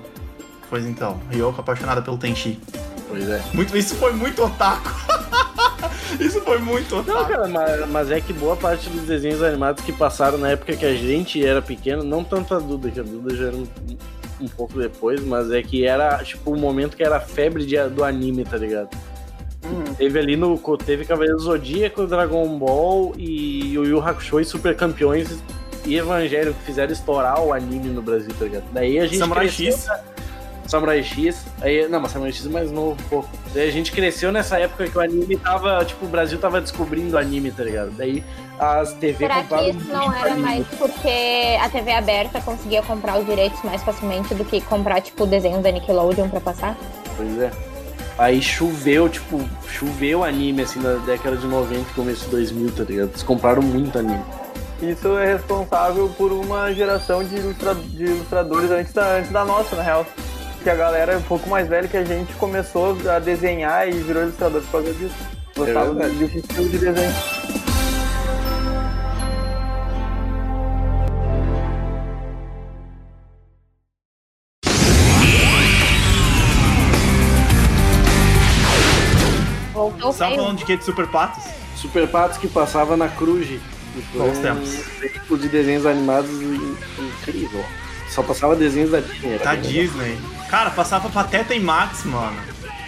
[0.69, 2.59] Pois então, Ryoko apaixonada pelo Tenchi.
[3.07, 3.41] Pois é.
[3.53, 4.89] Muito, isso foi muito otaku.
[6.19, 7.29] isso foi muito Não, otaku.
[7.29, 10.85] cara, mas, mas é que boa parte dos desenhos animados que passaram na época que
[10.85, 13.67] a gente era pequeno, não tanto a Duda, que a Duda já era um,
[14.41, 17.89] um pouco depois, mas é que era, tipo, o momento que era a febre de-
[17.89, 18.89] do anime, tá ligado?
[19.63, 19.93] Uhum.
[19.93, 20.57] Teve ali no.
[20.77, 25.37] Teve Cavaleiro do Zodíaco, Dragon Ball e o Yu Hakusho e Super Campeões
[25.85, 28.63] e Evangelho que fizeram estourar o anime no Brasil, tá ligado?
[28.71, 29.17] Daí a gente.
[29.17, 29.89] Samurai cresceu- X.
[30.67, 31.45] Samurai X.
[31.61, 33.29] Aí, não, mas Samurai X é mais novo um pouco.
[33.53, 35.83] Daí a gente cresceu nessa época que o anime tava.
[35.83, 37.91] Tipo, o Brasil tava descobrindo o anime, tá ligado?
[37.91, 38.23] Daí
[38.59, 40.41] as TV Será que isso não era anime.
[40.41, 45.23] mais porque a TV aberta conseguia comprar os direitos mais facilmente do que comprar, tipo,
[45.23, 46.77] o desenho da Nickelodeon pra passar?
[47.17, 47.51] Pois é.
[48.17, 52.83] Aí choveu, tipo, choveu anime assim na década de 90 e começo de 2000, tá
[52.83, 53.09] ligado?
[53.09, 54.21] Eles compraram muito anime.
[54.81, 59.75] Isso é responsável por uma geração de, ilustra- de ilustradores antes da, antes da nossa,
[59.75, 60.05] na real.
[60.63, 64.23] Que a galera um pouco mais velha que a gente começou a desenhar e virou
[64.23, 65.15] ilustrador por causa disso.
[65.55, 66.15] Gostava verdade.
[66.15, 67.13] desse estilo de desenho.
[79.73, 80.77] Voltou Você tava falando de que?
[80.77, 81.43] De Super Patos?
[81.75, 83.59] Super Patos que passava na Cruz.
[84.13, 84.69] Bons um tempos.
[84.99, 87.65] veículo de desenhos animados in- incrível.
[88.09, 89.37] Só passava desenhos da Disney.
[89.39, 89.71] Da bem legal.
[89.71, 90.19] Disney.
[90.49, 92.37] Cara, passava Pateta e Max, mano.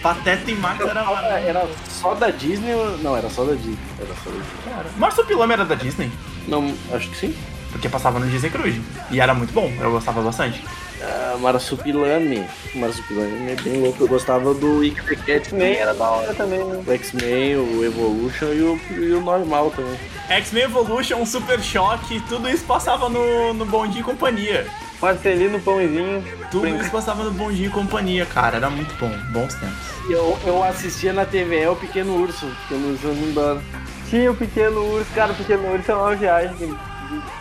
[0.02, 1.00] Pateta e Max era.
[1.02, 2.98] Era, era só da Disney ou...
[2.98, 3.78] Não, era só da Disney.
[4.00, 4.36] Era só da
[4.84, 5.00] Disney.
[5.00, 6.12] Marsupilame era da Disney.
[6.48, 7.36] Não, acho que sim.
[7.74, 8.82] Porque passava no Disney Cruise.
[9.12, 10.64] E era muito bom, eu gostava bastante.
[11.02, 12.46] Ah, Marsupilame.
[12.74, 14.02] Marsupilame é bem louco.
[14.04, 15.48] Eu gostava do Ike the Cat.
[15.48, 16.82] X-Men era da hora também, né?
[16.86, 20.00] O X-Men, o Evolution e o, e o normal também.
[20.30, 24.66] X-Men Evolution, Super Choque, tudo isso passava no, no Bom Dia e Companhia.
[25.02, 26.24] Marcelino, Pãozinho.
[26.50, 26.82] Tudo Brinca.
[26.82, 28.56] isso passava no Bom Dia e Companhia, cara.
[28.56, 29.12] Era muito bom.
[29.34, 29.76] Bons tempos.
[30.10, 32.46] Eu, eu assistia na TVE o Pequeno Urso.
[32.46, 33.62] O Pequeno Urso não.
[34.10, 36.78] Tinha o Pequeno Urso, cara, o Pequeno Urso é uma viagem.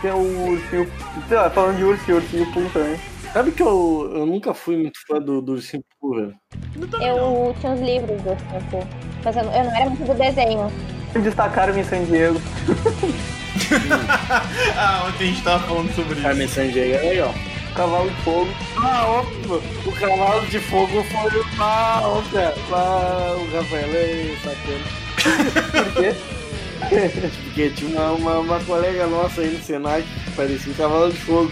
[0.01, 0.91] Tem o ursinho.
[1.27, 2.99] sei lá, falando de urso, ursinho Pum também.
[3.33, 6.35] Sabe que eu, eu nunca fui muito fã do, do Ursinho Pooh, velho?
[7.01, 7.47] Eu não.
[7.47, 8.87] Eu tinha os livros do tempo.
[9.25, 10.71] Mas eu, eu não era muito do desenho.
[11.19, 12.37] Destacaram em San Diego.
[14.77, 16.21] ah, ontem a gente tava falando sobre isso.
[16.21, 17.33] Carmen Sandiego é legal.
[17.75, 18.51] Cavalo de Fogo.
[18.77, 19.63] Ah, óbvio.
[19.83, 22.53] O Cavalo de Fogo foi o mal, cara.
[22.71, 24.85] Ah, o Rafael é sacana.
[25.71, 26.13] Por quê?
[27.43, 31.19] Porque tinha uma, uma, uma colega nossa aí no Senac que parecia um Cavalo de
[31.19, 31.51] Fogo.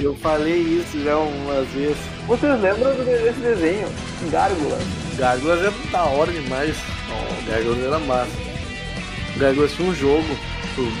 [0.00, 1.96] Eu falei isso já umas vezes.
[2.26, 3.88] Vocês lembram desse desenho?
[4.30, 4.78] Gárgula.
[5.16, 6.76] Gárgulas é da hora demais.
[7.10, 8.30] Oh, Gárgulas era massa.
[9.36, 10.38] Gárgulas tinha um jogo
[10.74, 10.92] pro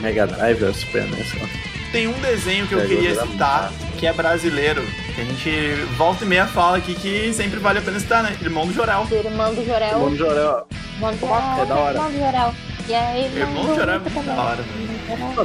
[0.00, 1.48] Mega Drive, Super NES, sei lá.
[1.90, 4.82] Tem um desenho que eu Pegou queria citar, que é brasileiro.
[5.14, 5.50] Que a gente
[5.96, 8.36] volta e meia fala aqui que sempre vale a pena citar, né?
[8.40, 9.06] Irmão do Jorel.
[9.10, 9.92] Irmão do Jorel.
[9.92, 10.66] Irmão do Jorel.
[10.94, 11.26] Irmão do
[11.62, 11.94] É da hora.
[11.94, 12.54] Irmão do Jorel.
[12.88, 14.64] E aí, Irmão do Jorel é muito da hora,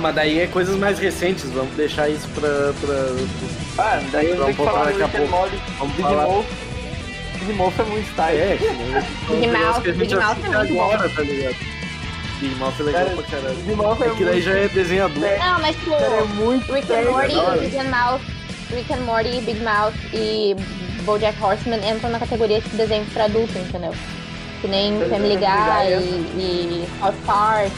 [0.01, 2.73] Mas daí é coisas mais recentes, vamos deixar isso pra.
[2.81, 3.83] pra...
[3.83, 5.49] Ah, daí eu que falar daqui a pouco.
[5.79, 6.25] Vamos falar.
[6.25, 6.43] Digimon.
[7.39, 8.37] Digimon foi muito style.
[8.37, 10.83] É, assiste é muito bom.
[10.83, 11.82] agora, tá ligado?
[12.43, 13.55] Big Mouth é legal Cara, pra caralho.
[13.55, 15.29] Digimon foi É que daí já é desenho adulto.
[15.39, 17.59] Não, mas tipo, Cara, é muito Rick and Morty.
[17.69, 18.21] Big Mouth,
[18.71, 20.55] Rick and Morty, Big Mouth e
[21.05, 23.93] BoJack Horseman entram na categoria de desenho pra adulto, entendeu?
[24.59, 25.37] Que nem Desenho Family.
[25.37, 25.93] Guy
[26.37, 27.71] e, e South Park.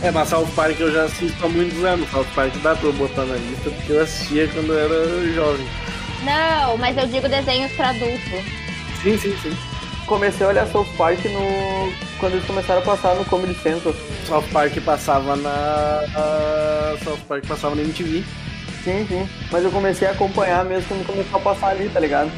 [0.00, 2.08] É, mas South Park eu já assisto há muitos anos.
[2.10, 5.66] South Park dá pra eu botar na lista porque eu assistia quando eu era jovem.
[6.22, 8.30] Não, mas eu digo desenhos pra adulto.
[9.02, 9.56] Sim, sim, sim.
[10.08, 11.92] Comecei a olhar South Park no...
[12.18, 13.94] quando eles começaram a passar no Comedy Central.
[14.26, 15.50] South Park passava na.
[16.16, 18.24] a- South Park passava na MTV.
[18.84, 19.28] Sim, sim.
[19.52, 22.30] Mas eu comecei a acompanhar mesmo quando começou a passar ali, tá ligado?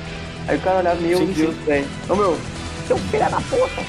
[0.49, 1.87] Aí o cara olhava, meu Sim, Deus, velho.
[2.09, 2.39] Ô meu,
[2.89, 3.83] seu filho da puta.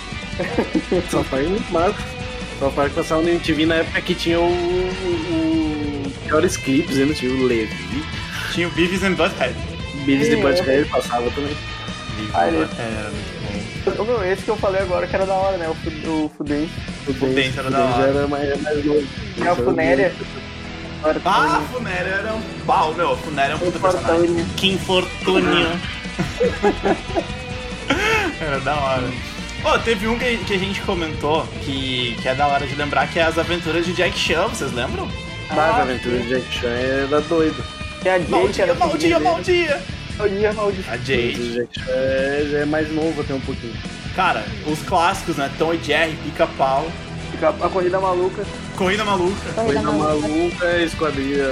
[1.09, 1.95] South Park é muito massa.
[2.59, 4.43] South Park passava na MTV na época que tinha o.
[4.43, 8.03] o, o piores clipes, ainda tinha o Levi.
[8.53, 9.55] Tinha o Beavis and Butthead.
[10.05, 11.55] Beavis Sim, e Butthead passava também.
[12.15, 13.40] Beavis and Butthead era muito bom.
[13.97, 15.67] Ô meu, esse que eu falei agora que era da hora, né?
[15.67, 15.71] O,
[16.25, 16.71] o Fudente.
[17.07, 18.07] O Dance era da hora.
[18.07, 19.07] era mais, era mais novo.
[19.37, 20.13] E a Funéria.
[20.99, 23.13] Agora Ah, a Funéria era um pau, meu.
[23.13, 24.23] A Funéria é um puta personagem.
[24.25, 24.45] Infortúnio.
[24.55, 25.67] Que infortúnio.
[28.39, 29.09] era da hora.
[29.61, 33.07] Pô, teve um que, que a gente comentou que, que é da hora de lembrar,
[33.07, 35.07] que é as aventuras de Jack Chan, vocês lembram?
[35.49, 37.63] Ah, aventura de Jack Chan era doido.
[38.01, 39.81] Tem a Jay, que Maldia, era maldia, maldia!
[40.21, 40.83] Maldia, maldia.
[40.87, 41.67] A A Jade.
[41.89, 43.73] é- já é mais novo até um pouquinho.
[44.15, 45.49] Cara, os clássicos, né?
[45.57, 46.87] Tom e Jerry, Pica-Pau,
[47.61, 48.45] A corrida maluca.
[48.75, 49.35] Corrida Maluca.
[49.55, 51.47] Foi na maluca, esquadrilha.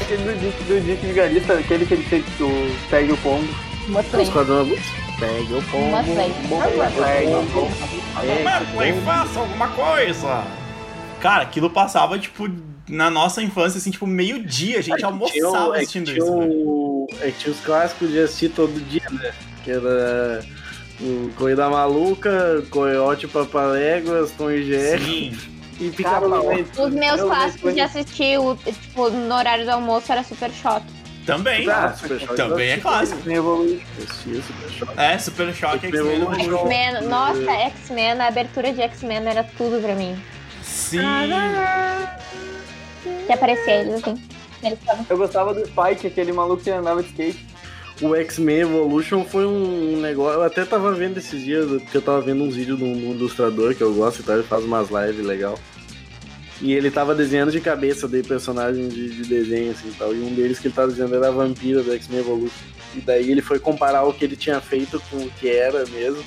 [0.00, 3.48] Aquele do Dick, do Dick Vigarista, aquele que ele fez o Pegue o Pombo.
[3.88, 4.24] Mostrei.
[4.24, 4.82] Esquadrão Maluca.
[5.18, 5.86] Pega o pombo.
[5.90, 6.32] Mostrei.
[6.98, 7.72] Pega o Pombo.
[8.78, 10.44] Merlin, faça alguma coisa!
[11.20, 12.48] Cara, aquilo passava, tipo,
[12.88, 16.26] na nossa infância, assim, tipo, meio-dia, a gente almoçava é assistindo isso.
[17.20, 19.32] O- É tinha os clássicos de assistir todo dia, né?
[19.64, 20.40] Que era
[21.00, 25.38] o Corrida Maluca, Coyote Papaléguas, Tom e Jerry Sim.
[25.80, 26.50] e Pica-Pau.
[26.78, 30.86] Os meus eu clássicos de assistir, o, tipo, no horário do almoço era Super Choque.
[31.26, 31.68] Também.
[31.70, 33.18] Ah, Super Choque Também é clássico.
[33.18, 33.84] X-Men Evolution.
[33.98, 35.00] assistia Super Choque.
[35.00, 35.86] É, Super Choque.
[35.86, 40.16] X-Men, nossa, X-Men, a abertura de X-Men era tudo pra mim.
[40.62, 41.00] Sim.
[43.26, 44.20] Que aparecia eles assim.
[45.08, 47.46] Eu gostava do Spike, aquele maluco que andava de skate.
[48.02, 50.38] O X-Men Evolution foi um negócio.
[50.40, 53.74] Eu até tava vendo esses dias, porque eu tava vendo uns vídeos de um ilustrador
[53.74, 55.58] que eu gosto e tal, ele faz umas lives legal.
[56.62, 60.14] E ele tava desenhando de cabeça de personagens de, de desenho, assim, tal.
[60.14, 62.64] E um deles que ele tava desenhando era a vampira do X-Men Evolution.
[62.94, 66.22] E daí ele foi comparar o que ele tinha feito com o que era mesmo.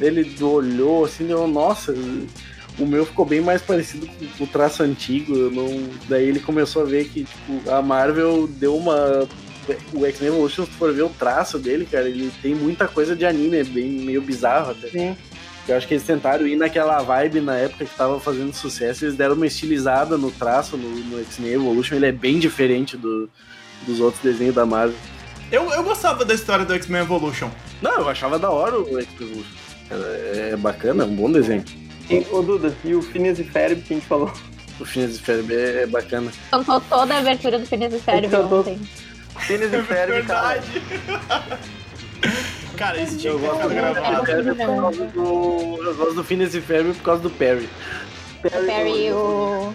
[0.00, 1.94] Ele olhou assim, deu, nossa,
[2.80, 5.36] o meu ficou bem mais parecido com o traço antigo.
[5.36, 5.88] eu não...
[6.08, 9.28] Daí ele começou a ver que, tipo, a Marvel deu uma.
[9.92, 13.14] O X-Men Evolution, se tu for ver o traço dele, cara, ele tem muita coisa
[13.14, 14.88] de anime, é bem meio bizarro até.
[14.88, 15.16] Sim.
[15.68, 19.14] Eu acho que eles tentaram ir naquela vibe na época que tava fazendo sucesso, eles
[19.14, 23.30] deram uma estilizada no traço no, no X-Men Evolution, ele é bem diferente do,
[23.86, 24.96] dos outros desenhos da Marvel.
[25.52, 27.50] Eu, eu gostava da história do X-Men Evolution.
[27.80, 29.56] Não, eu achava da hora o X-Men Evolution.
[29.90, 31.64] É, é bacana, é um bom desenho.
[32.10, 34.32] E, ô Duda, e o Phineas e Ferb que a gente falou?
[34.80, 36.32] O Phineas e Ferb é, é bacana.
[36.50, 38.60] Cantou toda a abertura do Phineas e Ferb Cantou.
[38.60, 38.80] ontem.
[39.40, 40.62] Phineas e Ferb, cara.
[42.76, 44.26] Cara, esse tinha Eu que gosto, ficar do, gravado.
[44.26, 47.68] Ferb por causa do, eu gosto do Phineas e Ferb por causa do Perry.
[48.42, 49.74] Perry, o.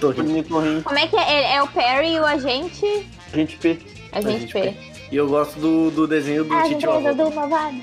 [0.00, 0.22] Tô rindo.
[0.30, 1.20] Ornitorrinco, Como é que é?
[1.52, 3.06] É- É o Perry e o agente.
[3.34, 3.78] gente P.
[4.12, 4.74] Agente Agente P.
[5.12, 7.12] E eu gosto do, do desenho do Titio Avô.
[7.12, 7.76] do malvado.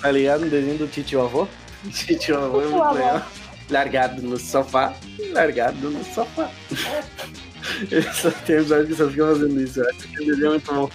[0.00, 0.42] Tá ligado?
[0.42, 1.46] O desenho do Titio Avô?
[1.92, 3.22] Titio Avô é Titio muito legal.
[3.70, 4.92] Largado no sofá,
[5.32, 6.50] largado no sofá.
[7.90, 9.80] Ele só tem episódio que só fica fazendo isso.
[9.80, 10.90] Eu acho que o desenho é muito bom.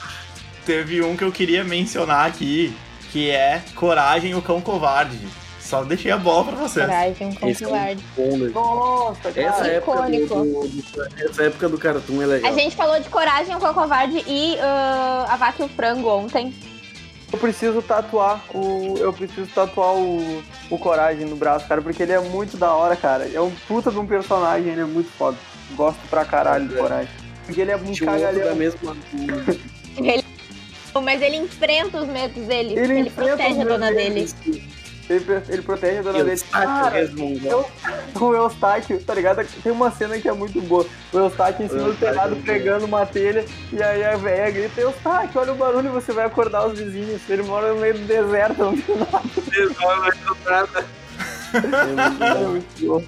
[0.65, 2.71] Teve um que eu queria mencionar aqui,
[3.11, 5.17] que é Coragem, o Cão Covarde.
[5.59, 6.85] Só deixei a bola pra vocês.
[6.85, 8.03] Coragem, com Esse é um covarde.
[8.15, 8.51] bom desenho.
[8.53, 9.41] Nossa, cara.
[9.47, 10.35] Essa época do, icônico.
[10.35, 12.51] do- do- essa época do Cartoon é legal.
[12.51, 16.07] A gente falou de Coragem, o Cão Covarde e ah, A Vaca e o Frango
[16.09, 16.53] ontem.
[17.31, 18.97] Eu preciso tatuar o.
[18.97, 22.95] Eu preciso tatuar o, o Coragem no braço, cara, porque ele é muito da hora,
[22.95, 23.29] cara.
[23.31, 25.37] É um puta de um personagem, ele é muito foda.
[25.75, 27.09] Gosto pra caralho do Coragem.
[27.45, 28.55] Porque ele é um outro da cagalhão.
[28.55, 28.97] mesma.
[29.97, 30.23] Ele...
[31.03, 32.77] Mas ele enfrenta os medos dele.
[32.77, 34.69] Ele Ele, protege a dona medos dele.
[35.09, 36.35] Ele, ele protege a dona Eu dele.
[36.35, 37.65] destaque Cara, resmungão.
[38.19, 39.43] o Eustáquio, tá ligado?
[39.63, 40.85] Tem uma cena que é muito boa.
[41.11, 42.41] O Eustáquio em cima do telhado é bom.
[42.43, 43.43] pregando uma telha,
[43.73, 47.21] e aí a velha grita, Eustáquio, olha o barulho, você vai acordar os vizinhos.
[47.27, 50.85] Ele mora no meio do deserto, não tem nada.
[51.53, 53.03] É muito bom.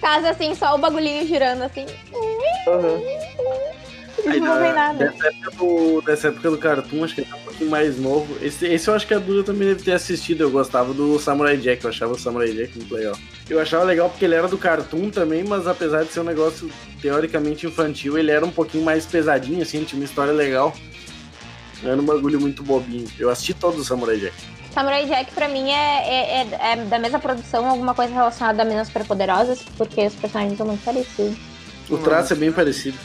[0.00, 1.86] Casa assim, só o bagulhinho girando assim.
[4.26, 4.36] Aham.
[4.36, 4.98] E não vem nada.
[5.10, 8.36] Dessa época, do, dessa época do Cartoon, acho que ele tá um pouquinho mais novo.
[8.42, 10.42] Esse, esse eu acho que a Duda também deve ter assistido.
[10.42, 13.16] Eu gostava do Samurai Jack, eu achava o Samurai Jack muito legal.
[13.48, 16.70] Eu achava legal porque ele era do Cartoon também, mas apesar de ser um negócio
[17.02, 20.74] teoricamente infantil, ele era um pouquinho mais pesadinho, assim, tinha uma história legal.
[21.82, 23.06] Era um bagulho muito bobinho.
[23.18, 24.34] Eu assisti todo o Samurai Jack.
[24.72, 28.64] Samurai Jack pra mim é, é, é- é da mesma produção, alguma coisa relacionada a
[28.64, 31.36] Meninas Superpoderosas, porque os personagens são muito parecidos.
[31.90, 32.96] O traço é bem parecido.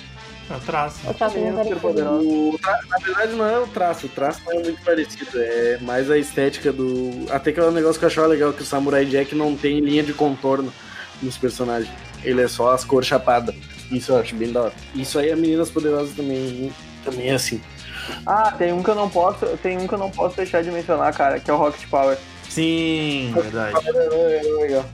[0.50, 0.98] Eu traço.
[1.08, 1.52] O traço é.
[1.64, 2.26] Superpoderosas.
[2.26, 5.78] O tra- na verdade não é o traço, o traço não é muito parecido, é
[5.82, 7.26] mais a estética do.
[7.32, 9.80] Até que é um negócio que eu achava legal, que o Samurai Jack não tem
[9.80, 10.74] linha de contorno
[11.22, 11.92] nos personagens.
[12.24, 13.54] Ele é só as cores chapadas.
[13.92, 14.74] Isso eu acho bem da hora.
[14.96, 16.72] Isso aí, as meninas poderosas também,
[17.04, 17.62] também é assim.
[18.26, 20.72] Ah, tem um que eu não posso, tem um que eu não posso deixar de
[20.72, 22.18] mencionar, cara, que é o Rocket Power.
[22.50, 23.76] Sim, verdade.
[23.88, 24.86] É legal.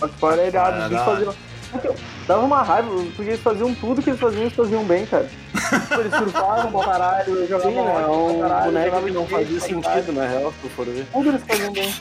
[0.00, 1.34] Rocket Power é irado, Cara, eles
[1.76, 1.94] faziam...
[2.26, 5.28] Dava uma raiva, porque eles faziam tudo que eles faziam, eles faziam bem, cara.
[5.98, 9.60] Eles surfavam pra caralho, jogavam Sim, é hockey um pra caralho, boneco que não fazia
[9.60, 11.06] sentido, na real, se tu for ver.
[11.12, 11.94] Tudo eles faziam bem.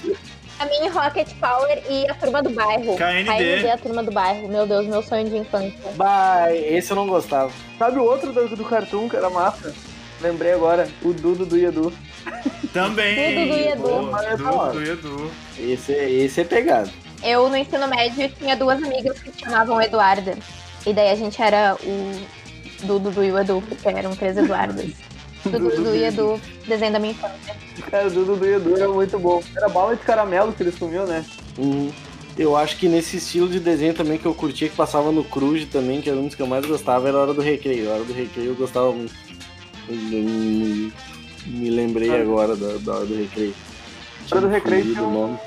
[0.57, 2.95] A mim, Rocket Power e a Turma do Bairro.
[2.95, 3.69] KND.
[3.69, 4.47] a Turma do Bairro.
[4.47, 5.73] Meu Deus, meu sonho de infância.
[5.95, 7.51] Bah, esse eu não gostava.
[7.77, 9.73] Sabe o outro do, do Cartoon que era massa?
[10.21, 11.91] Lembrei agora, o Dudo do Edu.
[12.71, 13.15] Também.
[13.15, 13.89] Tudo do Edu.
[13.89, 14.73] É hora.
[14.73, 15.31] do Edu.
[15.59, 16.89] Esse é, esse é pegado.
[17.23, 20.37] Eu, no ensino médio, tinha duas amigas que se chamavam Eduarda.
[20.85, 24.91] E daí a gente era o Dudu e o Edu, porque eram três Eduardas.
[25.43, 27.55] Dudu, Dudu e Edu, desenho da minha infância.
[27.89, 29.41] Cara, o Dudo do Edu era muito bom.
[29.55, 31.25] Era bala de caramelo que eles comiam, né?
[31.57, 31.91] Uhum.
[32.37, 35.65] Eu acho que nesse estilo de desenho também que eu curtia, que passava no Cruz
[35.65, 37.89] também, que era um dos que eu mais gostava, era a Hora do Recreio.
[37.89, 39.13] A Hora do Recreio eu gostava muito.
[39.87, 40.93] Eu me,
[41.45, 43.53] me lembrei agora da, da Hora do Recreio.
[44.31, 45.39] Hora do Recreio tinha o um- nome.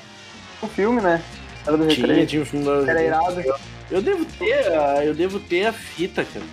[0.63, 1.23] Um filme, né?
[1.69, 2.27] Era do Tinha, Recreio.
[2.27, 3.43] tinha um filme da Era irado.
[3.91, 6.45] Eu devo ter, a- eu devo ter a fita, cara.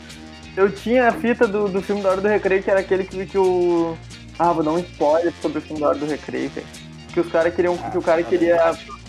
[0.58, 3.25] Eu tinha a fita do, do filme da Hora do Recreio, que era aquele que,
[3.25, 3.97] que o.
[4.38, 6.67] Ah, vou dar um spoiler sobre o filme da Hora do Recreio, velho.
[7.13, 7.78] Que os caras queriam.
[7.78, 8.58] que o cara queria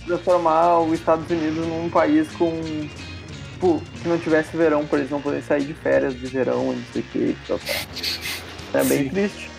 [0.06, 2.60] transformar os Estados Unidos num país com.
[3.52, 6.82] Tipo, que não tivesse verão, por eles não poderem sair de férias de verão, não
[6.92, 7.36] sei o que.
[7.48, 8.80] Tal, tal.
[8.80, 9.08] É bem Sim.
[9.08, 9.50] triste.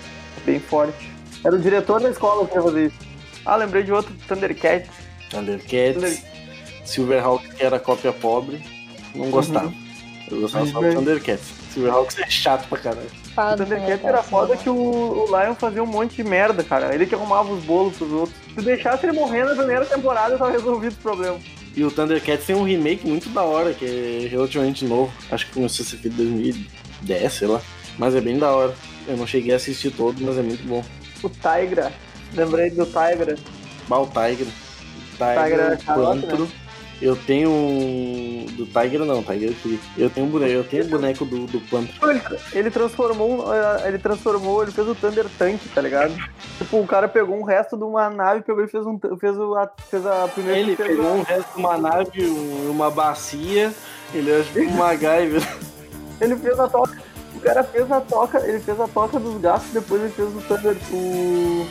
[0.45, 1.11] Bem forte.
[1.43, 2.95] Era o diretor da escola que ia fazer isso.
[3.45, 4.89] Ah, lembrei de outro Thundercats.
[5.29, 6.23] Thundercats,
[6.87, 8.61] Silverhawks, que era cópia pobre,
[9.13, 9.73] não gostava.
[10.29, 10.93] Eu gostava só do.
[10.93, 11.53] Thundercats.
[11.73, 13.09] Silverhawks é chato pra caralho.
[13.33, 16.63] Fala O do Thundercats era foda que o, o Lion fazia um monte de merda,
[16.63, 16.93] cara.
[16.93, 18.35] Ele que arrumava os bolos pros outros.
[18.55, 21.39] Se deixasse ele morrer na primeira temporada, tava resolvido o problema.
[21.75, 25.13] E o Thundercats tem um remake muito da hora, que é relativamente novo.
[25.31, 27.61] Acho que começou a ser feito em 2010, sei lá.
[27.97, 28.73] Mas é bem da hora.
[29.07, 30.83] Eu não cheguei a assistir todo, mas é muito bom.
[31.21, 31.93] O Tigra.
[32.33, 33.35] Lembrei do Tigra.
[33.87, 34.47] Bah, o Tiger.
[35.17, 36.66] Tiger Tiger, é.
[36.99, 38.45] Eu tenho um.
[38.57, 39.79] Do Tiger não, Tiger Free.
[39.97, 41.93] Eu tenho um boneco, eu tenho um boneco do, do Pantro.
[42.09, 42.21] Ele,
[42.53, 46.13] ele transformou, eh, ele transformou, ele fez o Thunder Tank, tá ligado?
[46.57, 49.53] Tipo, o cara pegou um resto de uma nave, pegou e fez um, fez o,
[49.55, 50.59] a, fez a primeira.
[50.59, 53.71] Ele pegou um resto de uma nave, um- uma bacia.
[54.11, 55.47] Ele é tipo um MacGyver.
[56.19, 56.97] Ele fez a toca.
[57.35, 60.41] O cara fez a toca, ele fez a toca dos gatos, depois ele fez o
[60.41, 60.75] Thunder.
[60.91, 61.67] O...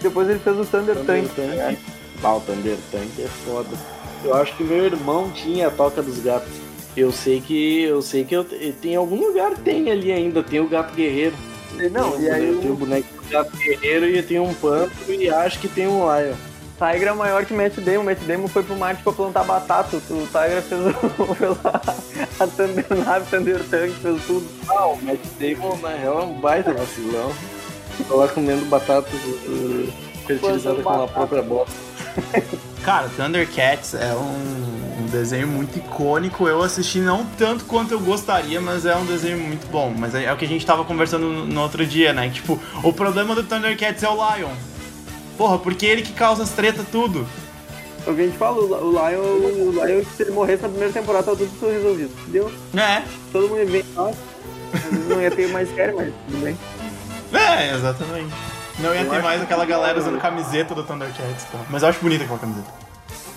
[0.00, 1.28] Depois ele fez o Thunder, Thunder Tank.
[1.34, 1.78] tá Tank.
[2.22, 4.01] Ah, o Thunder Tank é foda.
[4.24, 6.52] Eu acho que meu irmão tinha a toca dos gatos.
[6.96, 7.82] Eu sei que.
[7.82, 8.44] Eu sei que eu,
[8.80, 11.34] tem algum lugar tem ali ainda, tem o gato guerreiro.
[11.90, 14.92] Não, Tem e aí boneco- tem o boneco do gato guerreiro e tem um pantro
[15.12, 16.34] e acho que tem um Lion.
[16.76, 18.02] Tigra é maior que Matt Damon.
[18.04, 19.96] Matt Damon foi pro Marte pra plantar batata.
[19.96, 21.58] O Tigra fez, o,
[22.42, 24.46] a, Thunder Nave, Thunder Tank, fez tudo.
[24.68, 27.32] Ah, o Matt Damon na real é um baita vacilão.
[28.10, 29.08] Lá comendo batata
[30.26, 31.72] fertilizada com a própria bosta.
[32.84, 36.48] Cara, Thundercats é um, um desenho muito icônico.
[36.48, 39.94] Eu assisti não tanto quanto eu gostaria, mas é um desenho muito bom.
[39.96, 42.28] Mas é, é o que a gente tava conversando no, no outro dia, né?
[42.28, 44.50] Tipo, o problema do Thundercats é o Lion.
[45.38, 47.26] Porra, porque ele que causa as tretas tudo.
[48.04, 50.92] É O que a gente fala, o Lion, o Lion, se ele morresse na primeira
[50.92, 52.10] temporada, tava tudo resolvido.
[52.26, 52.52] Deu.
[52.76, 53.84] É, Todo mundo ia ver.
[53.94, 54.18] Nossa,
[55.08, 56.58] não ia ter mais série, mas tudo bem.
[57.32, 58.32] é, exatamente.
[58.78, 61.58] Não ia Eu ter mais que aquela galera usando camiseta do Thundercats, pô.
[61.70, 62.68] Mas eu acho bonita aquela camiseta.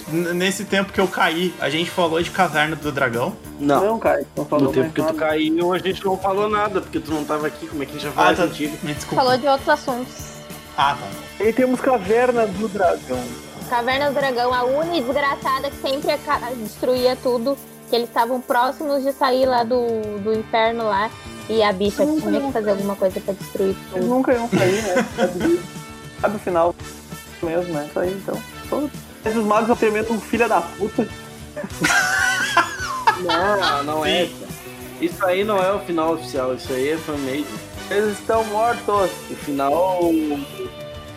[0.08, 3.36] N- Nesse tempo que eu caí, a gente falou de Caverna do Dragão.
[3.60, 3.84] Não.
[3.86, 5.18] Não, cara, não falou No tempo que tu nada.
[5.18, 7.68] caiu, a gente não falou nada, porque tu não tava aqui.
[7.68, 8.44] Como é que a gente ia falar Ah, tá.
[8.48, 8.78] contigo?
[8.84, 9.24] Me desculpa.
[9.24, 10.14] Falou de outros assuntos.
[10.78, 11.44] Ah, tá.
[11.44, 13.24] E temos Caverna do Dragão.
[13.70, 16.12] Caverna do Dragão, a uni desgraçada que sempre
[16.58, 17.58] destruía tudo,
[17.90, 19.88] que eles estavam próximos de sair lá do,
[20.24, 21.10] do inferno lá,
[21.50, 24.06] e a bicha Não, tinha que fazer alguma coisa pra destruir Eles tudo.
[24.06, 25.06] nunca iam sair, né?
[26.22, 26.76] Sabe, o final
[27.44, 27.86] mesmo, né?
[27.90, 28.42] Isso aí, então.
[28.70, 28.92] Todos.
[29.26, 31.08] Esses magos tremendo um filho da puta.
[33.22, 34.30] Não, não é.
[35.02, 37.46] Isso aí não é o final oficial, isso aí é fanmade.
[37.90, 39.12] Eles estão mortos.
[39.30, 40.12] O final.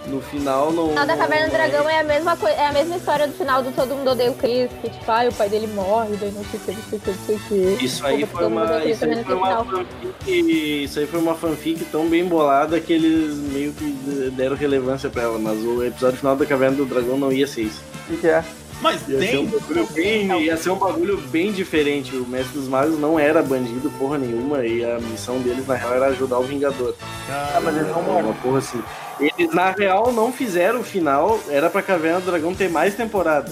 [0.09, 0.87] No final não.
[0.87, 3.35] O final da Caverna do Dragão é a mesma coisa, é a mesma história do
[3.35, 6.33] final do Todo Mundo Odeia o Chris, que tipo, ai, o pai dele morre, daí
[6.33, 7.41] não sei o que, não sei o que, não sei o
[7.77, 7.85] que.
[7.85, 8.85] Isso aí foi uma.
[8.85, 10.85] Isso aí foi no uma fanfic.
[10.85, 15.23] Isso aí foi uma fanfic tão bem bolada que eles meio que deram relevância pra
[15.23, 17.83] ela, mas o episódio final da Caverna do Dragão não ia ser isso.
[18.07, 18.43] O que, que é?
[18.81, 19.59] Mas Ia ser, um tem.
[19.59, 22.15] bagulho bem, ia ser um bagulho bem diferente.
[22.15, 25.95] O Mestre dos Magos não era bandido porra nenhuma e a missão deles na real
[25.95, 26.95] era ajudar o Vingador.
[27.29, 28.25] Ah, mas eles não morrem.
[28.27, 28.81] Uma porra assim.
[29.21, 33.51] Eles na real não fizeram o final, era pra Caverna do Dragão ter mais temporada.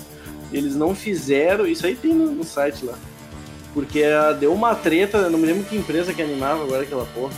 [0.52, 2.94] Eles não fizeram, isso aí tem no, no site lá.
[3.74, 7.32] Porque ah, deu uma treta, não me lembro que empresa que animava agora aquela porra.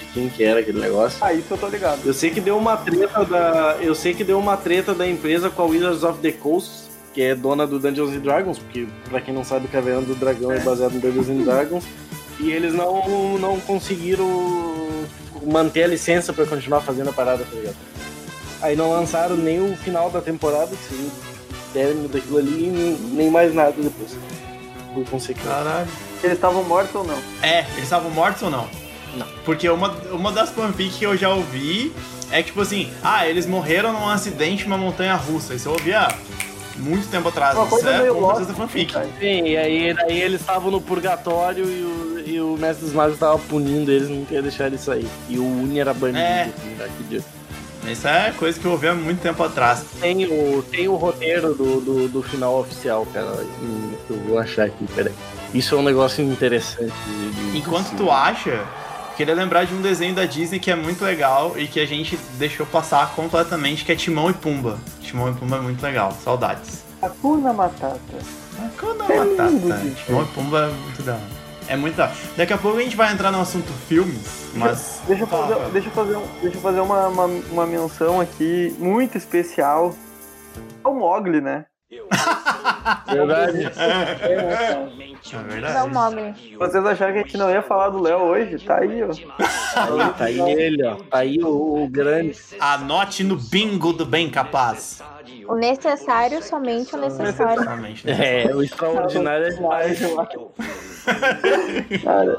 [0.00, 1.16] De quem que era aquele negócio.
[1.22, 2.00] Ah, isso eu tô ligado.
[2.04, 3.76] Eu sei que deu uma treta da.
[3.80, 6.70] Eu sei que deu uma treta da empresa com a Wizards of the Coast,
[7.16, 10.52] que é dona do Dungeons and Dragons, porque pra quem não sabe, Caverna do Dragão
[10.52, 11.84] é, baseado no Dungeons and Dragons.
[12.38, 14.28] E eles não, não conseguiram
[15.46, 17.76] manter a licença pra continuar fazendo a parada, tá ligado?
[18.60, 22.92] Aí não lançaram nem o final da temporada, que seria o término daquilo ali, nem,
[23.12, 24.14] nem mais nada depois.
[24.92, 25.50] Por consequência.
[25.50, 25.88] Caralho.
[26.22, 27.18] Eles estavam mortos ou não?
[27.42, 28.68] É, eles estavam mortos ou não?
[29.16, 29.26] Não.
[29.46, 31.94] Porque uma, uma das fanfics que eu já ouvi
[32.30, 35.54] é que, tipo assim, ah, eles morreram num acidente numa montanha russa.
[35.54, 36.14] Isso eu ouvi há
[36.78, 37.54] muito tempo atrás.
[37.54, 38.92] Uma Isso coisa é meio uma Lost, coisa da fanfic.
[38.92, 39.06] cara.
[39.18, 43.18] Sim, e aí, aí eles estavam no purgatório e o, e o Mestre dos Magos
[43.18, 45.06] tava punindo eles, não queria deixar eles sair.
[45.28, 46.18] E o Uni era bandido.
[46.18, 46.50] É.
[46.80, 47.22] assim, dia.
[47.88, 49.84] Isso é coisa que eu ouvi há muito tempo atrás.
[50.00, 53.26] Tem o, tem o roteiro do, do, do final oficial, cara.
[53.62, 55.12] hum, Eu vou achar aqui, peraí.
[55.54, 56.92] Isso é um negócio interessante.
[57.06, 58.64] de- de- Enquanto tu acha,
[59.16, 62.16] queria lembrar de um desenho da Disney que é muito legal e que a gente
[62.38, 64.78] deixou passar completamente, que é Timão e Pumba.
[65.00, 66.84] Timão e Pumba é muito legal, saudades.
[67.00, 67.98] Hakuna Matata.
[68.58, 69.50] Hakuna É Matata.
[69.50, 69.94] lindo.
[70.04, 71.46] Timão e Pumba é muito da hora.
[71.68, 72.12] É muito da.
[72.36, 75.00] Daqui a pouco a gente vai entrar no assunto filmes, mas...
[75.08, 75.70] Deixa eu fazer, Rafael.
[75.70, 79.92] deixa eu fazer, um- deixa eu fazer uma, uma, uma menção aqui muito especial.
[80.84, 81.64] É o Mogli, né?
[81.88, 83.64] Verdade.
[85.32, 85.74] É verdade.
[85.74, 86.56] Não, Mogli.
[86.56, 88.58] Vocês acharam que a gente não ia falar do Léo hoje?
[88.58, 89.08] Tá aí, ó.
[89.08, 90.96] Aí, tá aí ele, ó.
[90.96, 92.36] Tá aí o, o grande.
[92.58, 95.00] Anote no bingo do bem capaz.
[95.48, 97.64] O necessário, somente o necessário.
[97.64, 97.94] Né?
[98.06, 100.00] É, o extraordinário é demais.
[102.02, 102.38] Cara,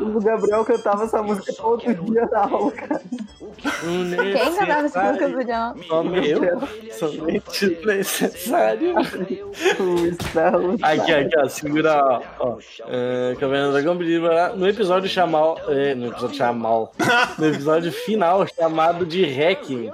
[0.00, 3.02] o Gabriel cantava essa música todo dia na aula, cara.
[3.62, 5.74] Quem cantava essa música do John?
[5.86, 8.94] Somente, somente necessário.
[9.78, 10.76] O Estalo.
[10.82, 12.22] Aqui, aqui, ó, segura, ó.
[12.40, 12.58] ó.
[12.88, 13.94] É, Caverna do Dragão
[14.56, 16.92] no episódio chamal, é, no episódio chamal,
[17.38, 19.90] no episódio final chamado de Hacking,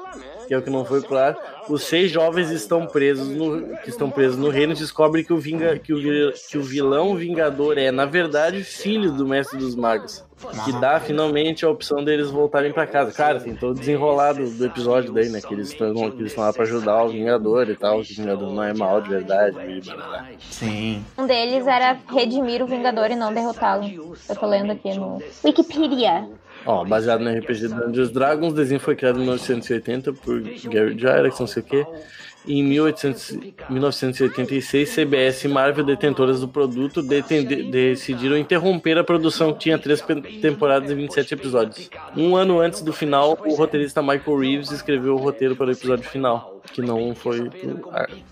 [0.53, 3.89] que é o que não foi pro ar, os seis jovens estão presos no, que
[3.89, 7.79] estão presos no reino e descobrem que o, vinga, que, o, que o vilão vingador
[7.79, 10.23] é, na verdade, filho do mestre dos magos.
[10.65, 13.13] Que dá finalmente a opção deles voltarem pra casa.
[13.13, 15.41] Cara, tem todo desenrolado do episódio daí, né?
[15.41, 18.03] Que eles estão que eles estão lá pra ajudar o Vingador e tal.
[18.03, 19.57] Que o Vingador não é mal de verdade.
[19.57, 20.29] e blá, blá, blá.
[20.51, 21.05] Sim.
[21.17, 24.17] Um deles era redimir o Vingador e não derrotá-lo.
[24.29, 26.29] Eu tô lendo aqui no Wikipedia.
[26.65, 31.41] Ó, baseado no RPG Dungeons Dragons, o desenho foi criado em 1980 por Gary Gygax,
[31.41, 31.87] não sei o quê.
[32.47, 33.39] Em 1800
[33.71, 40.03] 1986, CBS e Marvel, detentoras do produto, detende- decidiram interromper a produção, que tinha três
[40.41, 41.91] temporadas e 27 episódios.
[42.17, 46.09] Um ano antes do final, o roteirista Michael Reeves escreveu o roteiro para o episódio
[46.09, 47.49] final, que não foi.
[47.49, 47.75] Deixa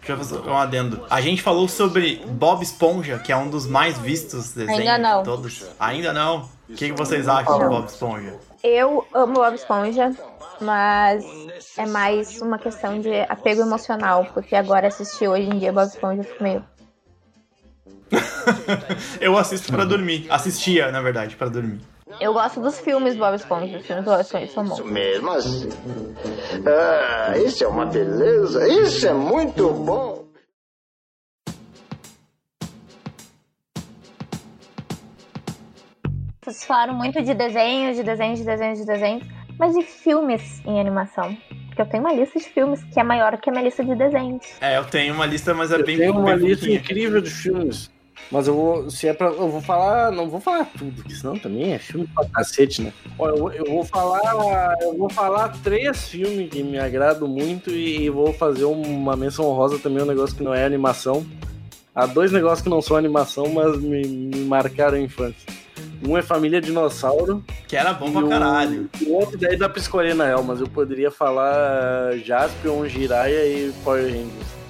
[0.09, 1.01] eu fazer um adendo.
[1.09, 5.19] A gente falou sobre Bob Esponja, que é um dos mais vistos desenhos Ainda não.
[5.19, 5.67] de todos.
[5.79, 6.49] Ainda não?
[6.69, 8.35] O que, que vocês acham de Bob Esponja?
[8.63, 10.13] Eu amo Bob Esponja,
[10.61, 11.25] mas
[11.77, 16.21] é mais uma questão de apego emocional, porque agora assistir hoje em dia Bob Esponja
[16.21, 16.65] eu fico meio.
[19.21, 20.27] Eu assisto pra dormir.
[20.29, 21.81] Assistia, na verdade, pra dormir.
[22.19, 24.81] Eu gosto dos filmes Bob Esponja, os filmes do Bob Esponja são bons.
[24.81, 25.69] Mesmo assim.
[26.67, 28.67] Ah, isso é uma beleza.
[28.67, 30.29] Isso é muito bom.
[36.43, 39.29] Vocês falaram muito de desenhos, de desenhos, de desenhos, de desenhos,
[39.61, 41.37] mas e filmes em animação?
[41.67, 43.95] Porque eu tenho uma lista de filmes que é maior que a minha lista de
[43.95, 44.43] desenhos.
[44.59, 47.29] É, eu tenho uma lista, mas é Eu bem tenho uma bem lista incrível de
[47.29, 47.91] filmes.
[48.31, 51.39] Mas eu vou, se é pra, eu vou falar, não vou falar tudo, porque senão
[51.39, 52.93] também é filme pra cacete, né?
[53.19, 58.05] Ó, eu, eu vou falar, eu vou falar três filmes que me agradam muito e,
[58.05, 61.27] e vou fazer uma menção honrosa também, um negócio que não é animação.
[61.95, 65.60] Há dois negócios que não são animação, mas me, me marcaram a infância.
[66.03, 68.89] Um é Família Dinossauro Que era bom pra o- caralho.
[69.07, 73.73] o outro daí dá pra escolher na real, mas eu poderia falar Jaspion, Jiraiya e
[73.85, 74.61] Power Rangers.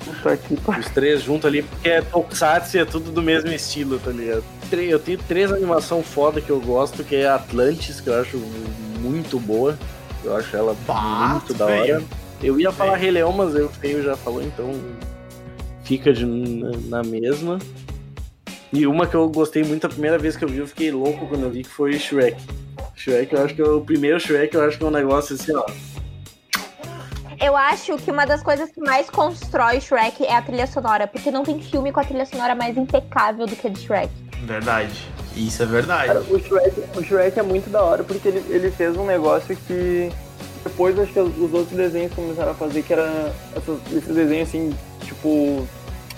[0.79, 4.43] Os três juntos ali, porque é Tokusatsu e é tudo do mesmo estilo, tá ligado?
[4.73, 8.37] Eu tenho três animação foda que eu gosto, que é Atlantis, que eu acho
[9.01, 9.79] muito boa.
[10.25, 11.83] Eu acho ela Bah, muito da hora.
[11.85, 12.09] feio.
[12.43, 13.03] Eu ia falar Feio.
[13.03, 14.73] Rei Leão, mas eu feio já falou, então
[15.85, 17.59] fica de, na, na mesma.
[18.73, 21.27] E uma que eu gostei muito a primeira vez que eu vi, eu fiquei louco
[21.27, 22.41] quando eu vi, que foi Shrek.
[22.95, 25.53] Shrek, eu acho que é o primeiro Shrek, eu acho que é um negócio assim,
[25.55, 25.65] ó.
[27.43, 31.31] Eu acho que uma das coisas que mais constrói Shrek é a trilha sonora, porque
[31.31, 34.11] não tem filme com a trilha sonora mais impecável do que a de Shrek.
[34.45, 35.09] Verdade.
[35.35, 36.07] Isso é verdade.
[36.09, 39.57] Cara, o Shrek, o Shrek é muito da hora porque ele, ele fez um negócio
[39.67, 40.11] que
[40.63, 44.75] depois acho que os outros desenhos começaram a fazer, que era essas- esses desenhos assim,
[45.05, 45.67] tipo,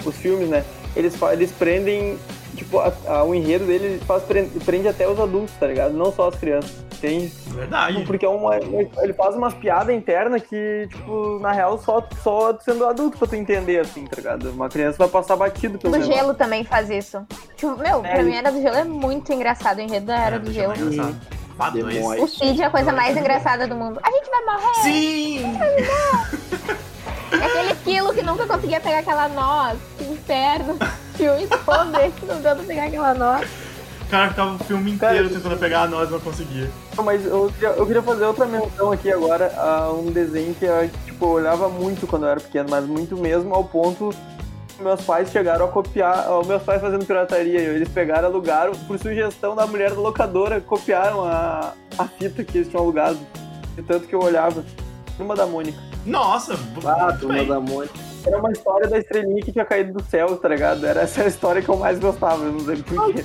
[0.05, 0.65] os filmes, né?
[0.97, 2.19] Eles, eles prendem,
[2.57, 5.93] tipo, a- a- o enredo dele faz, prende, prende até os adultos, tá ligado?
[5.95, 7.33] Não só as crianças, entende?
[7.49, 8.05] Verdade.
[8.05, 12.65] Porque é uma, ele faz umas piadas internas que, tipo, na real, só, só tu
[12.65, 14.51] sendo adulto pra tu entender, assim, tá ligado?
[14.51, 16.15] Uma criança vai passar batido pelo Do negócio.
[16.21, 17.25] Gelo também faz isso.
[17.57, 19.79] Tipo, meu, pra É, mim Era do Gelo é muito engraçado.
[19.79, 20.73] O enredo da Era do Gelo.
[20.73, 21.33] é.
[21.71, 22.25] Demônio.
[22.25, 24.01] O Cid é a coisa mais engraçada do mundo.
[24.03, 24.83] A gente vai morrer!
[24.83, 25.43] Sim!
[27.33, 29.79] Aquele quilo que nunca conseguia pegar aquela noz.
[29.99, 30.79] Que inferno.
[31.17, 33.49] Tio e pobre tentando pegar aquela noz.
[34.03, 36.71] O cara ficava o filme Cara, inteiro tentando pegar a nós, não conseguia.
[36.97, 40.67] Não, Mas eu queria, eu queria fazer outra menção aqui agora a um desenho que
[40.67, 44.11] eu, tipo, eu olhava muito quando eu era pequeno, mas muito mesmo ao ponto
[44.77, 48.99] que meus pais chegaram a copiar, ó, meus pais fazendo pirataria, eles pegaram, alugaram, por
[48.99, 53.19] sugestão da mulher da locadora, copiaram a, a fita que eles tinham alugado,
[53.75, 54.65] de tanto que eu olhava.
[55.17, 55.79] Turma da Mônica.
[56.07, 56.55] Nossa,
[56.87, 57.47] Ah, turma bem.
[57.47, 57.95] da Mônica.
[58.25, 60.87] Era uma história da estrelinha que tinha caído do céu, tá ligado?
[60.87, 63.25] Era essa a história que eu mais gostava, eu não sei porquê.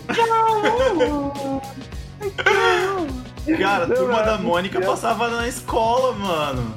[3.59, 6.75] Cara, a turma da Mônica passava na escola, mano.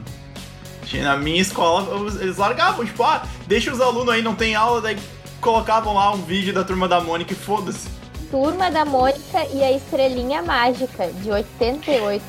[0.92, 1.86] Na minha escola,
[2.20, 4.98] eles largavam, tipo, ah, deixa os alunos aí, não tem aula, daí
[5.40, 7.88] colocavam lá um vídeo da turma da Mônica e foda-se.
[8.30, 12.22] Turma da Mônica e a Estrelinha Mágica, de 88.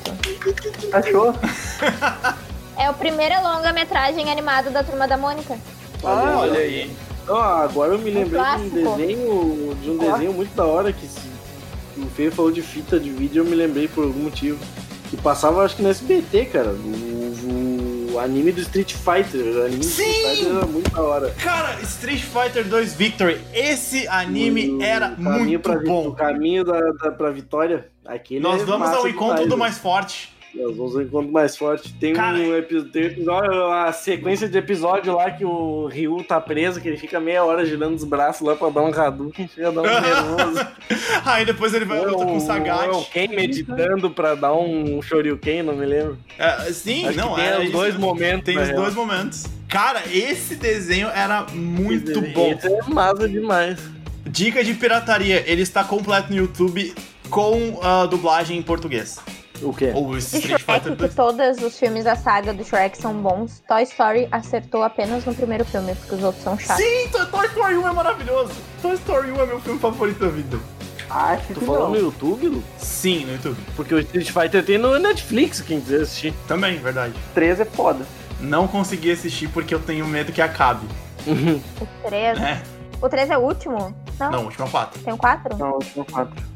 [0.92, 1.34] Achou?
[2.82, 5.56] É o primeiro longa-metragem animado da Turma da Mônica.
[6.02, 6.90] Ah, Olha aí.
[7.28, 11.06] Ah, agora eu me lembrei de um desenho, de um desenho muito da hora que,
[11.06, 11.20] se,
[11.94, 14.58] que o Feio falou de fita de vídeo, eu me lembrei por algum motivo.
[15.08, 16.70] Que passava, acho que no SBT, cara.
[16.70, 19.56] O, o anime do Street Fighter.
[19.58, 20.28] O anime do Street Sim!
[20.30, 21.30] Fighter era muito da hora.
[21.38, 26.08] Cara, Street Fighter 2 Victory, esse anime O era caminho muito pra, bom.
[26.08, 27.86] O caminho da, da, pra vitória.
[28.04, 29.60] Aquele Nós é vamos ao encontro demais, do né?
[29.60, 30.31] mais forte.
[30.54, 31.92] Nós vamos ao encontro mais forte.
[31.94, 36.88] Tem Cara, um episódio, a sequência de episódio lá que o Ryu tá preso, que
[36.88, 39.80] ele fica meia hora girando os braços lá pra dar um Hadouken, chega a dar
[39.80, 40.66] um nervoso.
[41.24, 43.10] Aí depois ele vai à luta com o É o Sagat.
[43.10, 46.18] Ken meditando pra dar um Shoryuken, não me lembro.
[46.38, 48.44] É, sim, Acho não, tem é os dois momentos.
[48.44, 48.82] Tem os real.
[48.82, 49.46] dois momentos.
[49.68, 52.52] Cara, esse desenho era muito bom.
[52.52, 53.78] Esse é massa demais.
[54.26, 56.94] Dica de pirataria, ele está completo no YouTube
[57.30, 59.18] com a dublagem em português.
[59.62, 59.92] O quê?
[59.94, 61.14] Ou De Street Fighter Shrek, que 2.
[61.14, 65.64] todos os filmes da saga do Shrek são bons, Toy Story acertou apenas no primeiro
[65.64, 66.84] filme, porque os outros são chatos.
[66.84, 68.52] Sim, Toy Story 1 é maravilhoso.
[68.80, 70.58] Toy Story 1 é meu filme favorito da vida.
[71.10, 71.90] Acho Tu que falou não.
[71.90, 72.64] no YouTube, Lu?
[72.78, 73.58] Sim, no YouTube.
[73.76, 76.32] Porque o Street Fighter tem no Netflix, quem quiser assistir.
[76.48, 77.12] Também, verdade.
[77.34, 78.04] 3 é foda.
[78.40, 80.86] Não consegui assistir porque eu tenho medo que acabe.
[81.80, 82.38] O 3.
[82.40, 82.62] É.
[83.00, 83.94] O 3 é o último?
[84.18, 85.00] Não, Não, última 4.
[85.02, 85.56] tem o 4?
[85.58, 86.51] Não, último 4.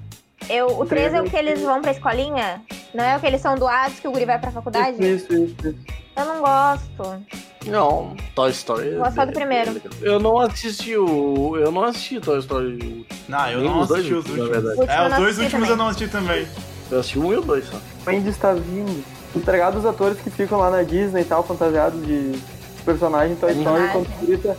[0.49, 2.63] Eu, o 3 é o que eles vão pra escolinha?
[2.95, 4.97] Não é o que eles são doados que o guri vai pra faculdade?
[5.05, 5.75] Isso, isso, isso.
[6.17, 7.25] Eu não gosto.
[7.67, 8.89] Não, Toy Story.
[8.91, 9.81] é- Gosto só do primeiro.
[10.01, 11.57] Eu não assisti o.
[11.57, 13.07] Eu não assisti Toy Story.
[13.29, 14.65] Não, eu Nem não os dois assisti os últimos, últimos.
[14.65, 15.71] na último É, os não dois últimos também.
[15.71, 16.49] eu não assisti também.
[16.91, 17.77] Eu assisti um e o dois só.
[18.07, 19.05] O Andy está vindo.
[19.35, 22.39] Ligado os atores que ficam lá na Disney e tal, fantasiados de
[22.85, 23.93] personagem Toy Story, Personagem.
[23.93, 24.57] quando tu grita,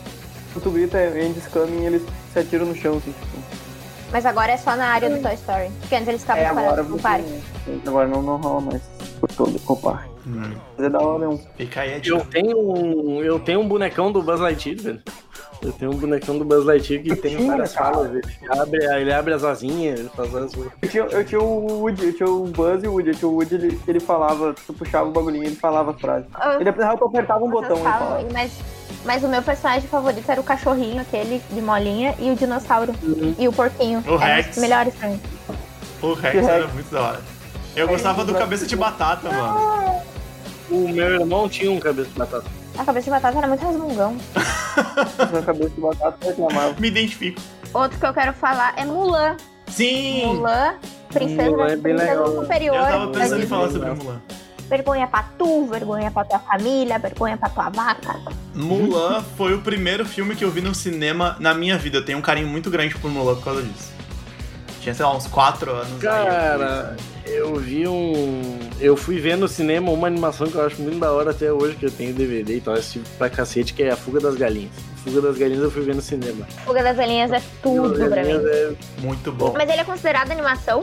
[0.52, 2.02] quando tu grita Andy's coming, eles
[2.32, 3.57] se atiram no chão, assim, tipo.
[4.10, 5.70] Mas agora é só na área do Toy Story.
[5.80, 7.42] Porque antes eles estavam É, separados no parque.
[7.86, 8.82] agora não, não rola mais
[9.20, 10.08] por todo o parque.
[10.26, 11.40] Hum, Mas é da hora mesmo.
[11.56, 13.22] fica aí a Eu tenho um.
[13.22, 15.02] Eu tenho um bonecão do Buzz Lightyear, velho.
[15.60, 17.94] Eu tenho um bonecão do Buzz Lightyear que tem tinha, várias cara.
[17.94, 18.12] falas.
[18.12, 18.22] Ele
[18.60, 20.52] abre, ele abre as asinhas, ele faz as.
[20.54, 23.08] Eu tinha, eu tinha o Woody, eu tinha o Buzz e o Woody.
[23.08, 26.26] Eu tinha o Woody, ele, ele falava, tu puxava o bagulhinho, ele falava as frases.
[26.54, 28.26] Eu- Ele apertava, apertava um botão e falam, falava.
[28.32, 28.52] mas,
[29.04, 32.92] mas o meu personagem favorito era o cachorrinho, aquele de molinha, e o dinossauro.
[33.38, 34.02] E o porquinho.
[34.06, 34.56] O Rex.
[34.56, 35.20] os melhores pra mim.
[36.02, 36.74] O Rex Que era Rex?
[36.74, 37.20] muito da hora.
[37.74, 40.02] Eu gostava do cabeça de batata, mano.
[40.70, 42.44] O meu irmão tinha um cabeça de batata.
[42.76, 44.16] A cabeça de batata era muito resmungão.
[45.32, 46.74] Na cabeça de batata, reclamava.
[46.78, 47.40] Me identifico.
[47.72, 49.36] Outro que eu quero falar é Mulan.
[49.66, 50.26] Sim!
[50.26, 50.74] Mulan,
[51.12, 52.40] princesa, Mulan é princesa né?
[52.40, 52.76] superior.
[52.76, 54.20] Eu tava da pensando em falar sobre Mulan.
[54.68, 58.20] Vergonha pra tu, vergonha pra tua família, vergonha pra tua vaca.
[58.54, 61.98] Mulan foi o primeiro filme que eu vi no cinema na minha vida.
[61.98, 63.92] Eu tenho um carinho muito grande por Mulan por causa disso.
[64.82, 65.88] Tinha, sei lá, uns 4 anos.
[65.88, 65.96] aí
[66.26, 66.96] eu Cara,
[67.26, 68.58] eu vi um.
[68.78, 71.74] Eu fui ver no cinema uma animação que eu acho muito da hora até hoje,
[71.76, 74.34] que eu tenho DVD e tal, eu assisti pra cacete, que é A Fuga das
[74.36, 74.72] Galinhas.
[75.02, 76.46] Fuga das Galinhas eu fui ver no cinema.
[76.64, 78.50] Fuga das Galinhas é tudo Fuga das pra Galinhas mim.
[78.50, 78.72] é-.
[79.00, 79.52] Muito bom.
[79.56, 80.82] Mas ele é considerado animação?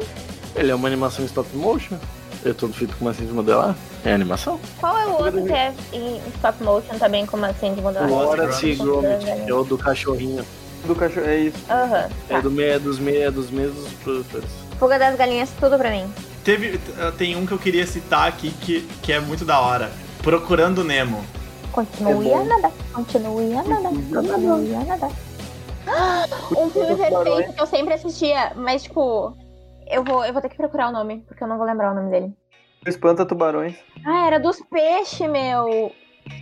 [0.56, 1.98] Ele é uma animação em stop motion.
[2.46, 3.76] É todo feito com massinha de modelar.
[4.06, 4.60] É animação.
[4.80, 8.08] Qual é o outro que é em stop motion também, como assim, de modelar?
[8.10, 10.46] Wallace e Gromit, é o do cachorrinho.
[10.86, 11.58] Do cachorro, é isso.
[11.68, 12.41] Aham, É, tá.
[12.41, 14.48] do meio, é dos, meio, é dos mesmos produtores.
[14.78, 16.06] Fuga das Galinhas, tudo pra mim.
[16.43, 16.80] Teve,
[17.18, 19.91] tem um que eu queria citar aqui que, que é muito da hora.
[20.22, 21.26] Procurando Nemo.
[21.72, 25.12] Continue É a nadar, continue a nadar, continue a nadar.
[26.56, 29.36] Um filme perfeito que eu sempre assistia, mas tipo,
[29.88, 31.96] eu vou, eu vou ter que procurar o nome, porque eu não vou lembrar o
[31.96, 32.34] nome dele.
[32.86, 33.76] Espanta tubarões.
[34.06, 35.92] Ah, era dos peixes, meu.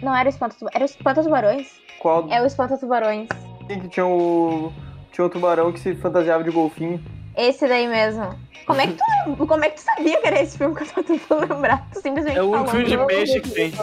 [0.02, 1.82] Não era o Espanta Tubarões, era o Espanta Tubarões.
[2.00, 3.28] Qual É o Espanta Tubarões.
[3.68, 4.72] que tinha o.
[5.12, 7.04] Tinha um tubarão que se fantasiava de golfinho.
[7.36, 8.36] Esse daí mesmo.
[8.66, 10.88] Como é que tu, como é que tu sabia que era esse filme que eu
[10.88, 11.86] tô tentando lembrar?
[11.92, 13.74] Tu simplesmente É o único filme de peixe que tem.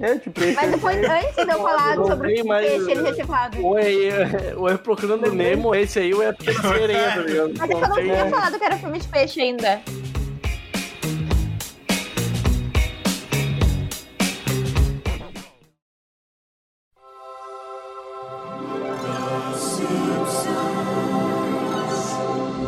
[0.00, 3.14] É, tipo, esse Mas depois, antes de eu falar Eu sobre o peixe, ele já
[3.14, 3.62] tinha falado.
[3.62, 7.52] Ou é, ou é Procurando Nemo, esse aí, ou é Sereia, tá ligado?
[7.58, 9.82] Mas é que eu não tinha falado que era filme de peixe ainda.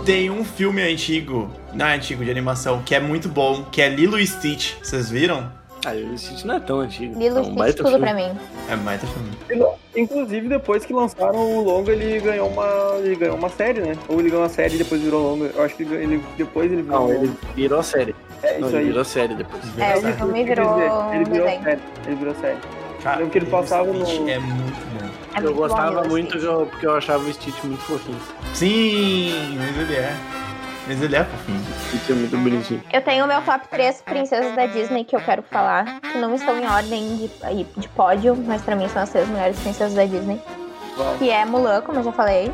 [0.05, 3.89] Tem um filme antigo, não é antigo, de animação, que é muito bom, que é
[3.89, 4.75] Lilo e Stitch.
[4.83, 5.49] Vocês viram?
[5.85, 7.17] Ah, o Stitch não é tão antigo.
[7.19, 8.05] Lilo é um Stitch, tudo filme.
[8.05, 8.31] pra mim.
[8.69, 9.31] É baita filme.
[9.97, 12.67] Inclusive, depois que lançaram o longa, ele ganhou uma.
[12.99, 13.95] Ele ganhou uma série, né?
[14.09, 15.51] Ou ele ganhou uma série e depois virou longa.
[15.55, 17.15] Eu acho que ele, depois ele virou Não, longa.
[17.25, 18.15] ele virou série.
[18.43, 18.85] É Não, isso ele aí.
[18.87, 19.63] virou série depois.
[19.79, 20.91] É, quis virou dizer.
[21.15, 21.81] Ele virou série.
[22.07, 22.59] Ele virou série.
[23.03, 24.92] Cara, lembro que ele Lilo e passava no- É muito bom.
[25.35, 28.19] É eu muito bom, gostava e muito eu- porque eu achava o Stitch muito fofinho.
[28.55, 30.15] Sim, mas ele é.
[30.87, 31.61] Mas ele é fofinho.
[31.61, 32.83] O Stitch é muito bonitinho.
[32.93, 36.35] Eu tenho o meu top 3 princesas da Disney que eu quero falar, que não
[36.35, 39.95] estão em ordem de, aí, de pódio, mas pra mim são as três melhores princesas
[39.95, 40.41] da Disney.
[40.97, 41.17] Vai.
[41.19, 42.53] Que é Mulan, como eu já falei.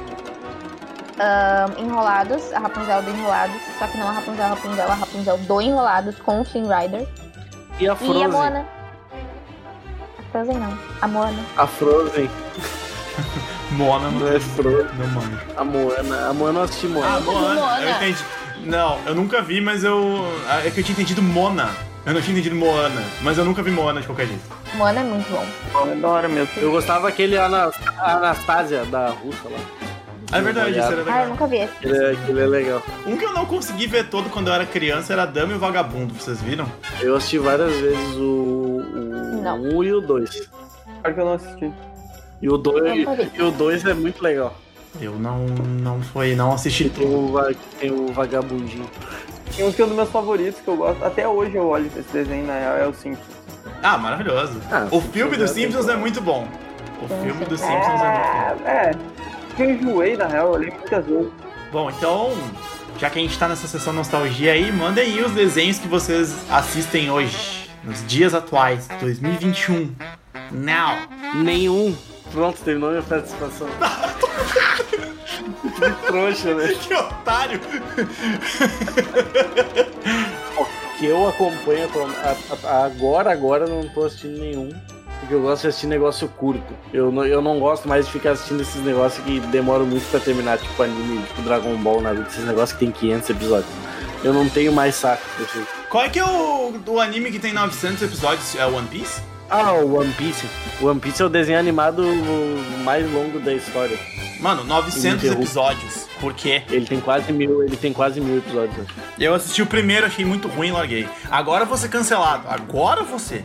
[1.78, 5.60] Enrolados, a Rapunzel do Enrolados, só que não a Rapunzel, a Rapunzel, a Rapunzel do
[5.60, 7.08] Enrolados com o Flynn Rider.
[7.80, 8.28] E a E a Frozen.
[8.28, 8.64] Moana.
[10.32, 10.78] Frozen não.
[11.00, 11.38] A Moana.
[11.56, 12.30] A Frozen.
[13.72, 14.86] Moana não, Não é Frozen.
[14.98, 15.38] não manjo.
[15.56, 16.28] A Moana.
[16.28, 17.16] A Moana eu assisti Moana.
[17.16, 17.82] Ah, Moana, Moana.
[17.82, 18.24] eu entendi.
[18.64, 20.24] Não, eu nunca vi, mas eu.
[20.64, 21.68] É que eu tinha entendido Mona.
[22.06, 24.42] Eu não tinha entendido Moana, mas eu nunca vi Moana de qualquer jeito.
[24.74, 25.90] Moana é muito bom.
[25.90, 26.48] É da hora mesmo.
[26.56, 29.58] Eu gostava aquele Ana- Anastasia da Russa lá.
[30.30, 31.26] É verdade, isso era Ah, eu legal.
[31.28, 31.72] nunca vi esse.
[31.72, 32.82] Aquele é, aquele é legal.
[33.06, 35.58] Um que eu não consegui ver todo quando eu era criança era Dama e o
[35.58, 36.66] Vagabundo, vocês viram?
[37.00, 38.20] Eu assisti várias vezes o,
[38.94, 39.07] o
[39.40, 39.60] Não.
[39.60, 40.50] 1 e o 2.
[41.00, 41.72] Claro que eu não assisti.
[42.40, 43.30] E o 2 Nunca vi.
[43.34, 44.54] e o 2 é muito legal.
[45.00, 47.36] Eu não, não foi, não assisti Tem tudo.
[47.36, 48.88] o, tem o vagabundinho.
[49.54, 51.04] Tem um que é um dos meus favoritos que eu gosto.
[51.04, 53.26] Até hoje eu olho esse desenho, na real, é o Simpsons.
[53.82, 54.60] Ah, maravilhoso.
[54.70, 56.46] Ah, o filme dos é Simpsons é muito bom.
[57.02, 58.68] O Sim, filme dos Simpsons é muito bom.
[58.68, 59.62] É, é.
[59.62, 61.28] Eu enjoei, na real, eu olhei muitas vezes.
[61.72, 62.32] Bom, então,
[62.98, 66.34] já que a gente tá nessa sessão nostalgia aí, mandem aí os desenhos que vocês
[66.50, 69.94] assistem hoje, nos dias atuais, 2021.
[70.52, 70.96] Now!
[71.34, 71.96] Nenhum.
[72.32, 73.68] Pronto, terminou minha participação.
[75.74, 76.74] que trouxa, né?
[76.74, 77.60] Que otário!
[80.98, 81.88] Que eu acompanho
[82.64, 84.68] agora, agora eu não tô assistindo nenhum.
[85.20, 86.74] Porque eu gosto de assistir negócio curto.
[86.92, 90.18] Eu não, eu não gosto mais de ficar assistindo esses negócios que demoram muito pra
[90.18, 93.72] terminar, tipo anime, tipo Dragon Ball, Naruto, esses negócios que tem 500 episódios.
[94.24, 95.77] Eu não tenho mais saco pra isso.
[95.90, 98.54] Qual é que é o, o anime que tem 900 episódios?
[98.56, 99.22] É One Piece?
[99.48, 100.46] Ah, o One Piece.
[100.80, 102.02] O One Piece é o desenho animado
[102.84, 103.98] mais longo da história.
[104.40, 105.42] Mano, 900 Interrompo.
[105.42, 106.06] episódios.
[106.20, 106.62] Por quê?
[106.68, 108.76] Ele tem quase mil, ele tem quase mil episódios.
[108.78, 108.94] acho.
[109.18, 111.08] Eu assisti o primeiro, achei muito ruim larguei.
[111.30, 112.46] Agora eu vou ser cancelado.
[112.48, 113.42] Agora você.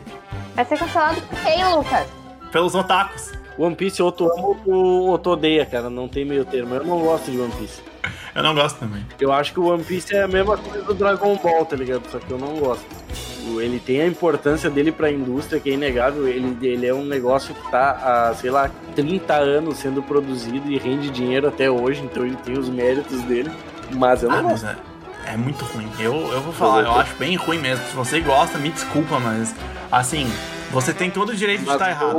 [0.53, 2.07] Vai ser cancelado por quem, Lucas?
[2.51, 3.31] Pelos otakus.
[3.57, 5.89] One Piece ou tu ama ou tu odeia, cara.
[5.89, 6.75] Não tem meio termo.
[6.75, 7.81] Eu não gosto de One Piece.
[8.35, 9.05] Eu não gosto também.
[9.19, 12.03] Eu acho que o One Piece é a mesma coisa do Dragon Ball, tá ligado?
[12.11, 12.83] Só que eu não gosto.
[13.59, 16.27] Ele tem a importância dele pra indústria, que é inegável.
[16.27, 17.91] Ele, ele é um negócio que tá
[18.29, 22.57] há, sei lá, 30 anos sendo produzido e rende dinheiro até hoje, então ele tem
[22.57, 23.51] os méritos dele.
[23.91, 24.65] Mas eu não Ah, gosto.
[24.65, 24.77] mas
[25.27, 25.87] é, é muito ruim.
[25.99, 27.85] Eu, eu vou falar, eu acho bem ruim mesmo.
[27.85, 29.53] Se você gosta, me desculpa, mas
[29.91, 30.25] assim,
[30.73, 32.17] você tem todo o direito de Mas estar errado.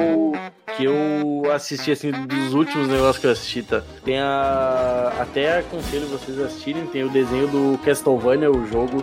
[0.77, 3.83] que eu assisti, assim, dos últimos negócios que eu assisti, tá?
[4.05, 5.13] Tem a.
[5.21, 9.03] Até aconselho vocês a assistirem, tem o desenho do Castlevania, o jogo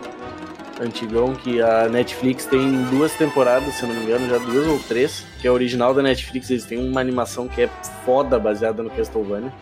[0.82, 5.24] antigão, que a Netflix tem duas temporadas, se não me engano, já duas ou três,
[5.40, 7.70] que é original da Netflix, eles têm uma animação que é
[8.04, 9.54] foda baseada no Castlevania.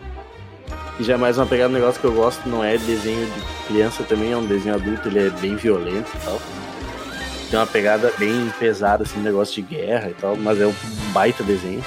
[0.98, 3.66] E já é mais uma pegada do negócio que eu gosto, não é desenho de
[3.66, 6.40] criança também, é um desenho adulto, ele é bem violento e tal.
[7.50, 10.74] Tem uma pegada bem pesada, assim, negócio de guerra e tal, mas é um
[11.12, 11.84] baita desenho.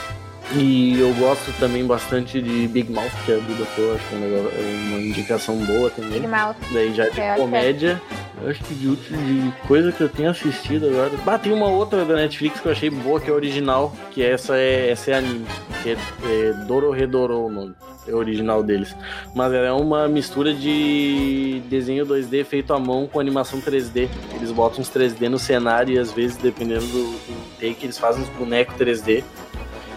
[0.56, 4.18] E eu gosto também bastante de Big Mouth, que é do Doutor, acho que é
[4.18, 6.12] é uma indicação boa também.
[6.12, 6.56] Big Mouth.
[6.72, 7.36] Daí já de que é.
[7.36, 8.00] comédia,
[8.42, 11.12] eu acho que de, de coisa que eu tenho assistido agora.
[11.26, 14.56] Ah, tem uma outra da Netflix que eu achei boa, que é original, que essa
[14.56, 15.46] é, essa é anime,
[15.82, 17.74] que é, é Dororedoro o nome.
[18.08, 18.96] É o original deles.
[19.34, 24.10] Mas ela é uma mistura de desenho 2D feito à mão com animação 3D.
[24.36, 28.22] Eles botam uns 3D no cenário e às vezes, dependendo do, do take, eles fazem
[28.22, 29.24] uns bonecos 3D.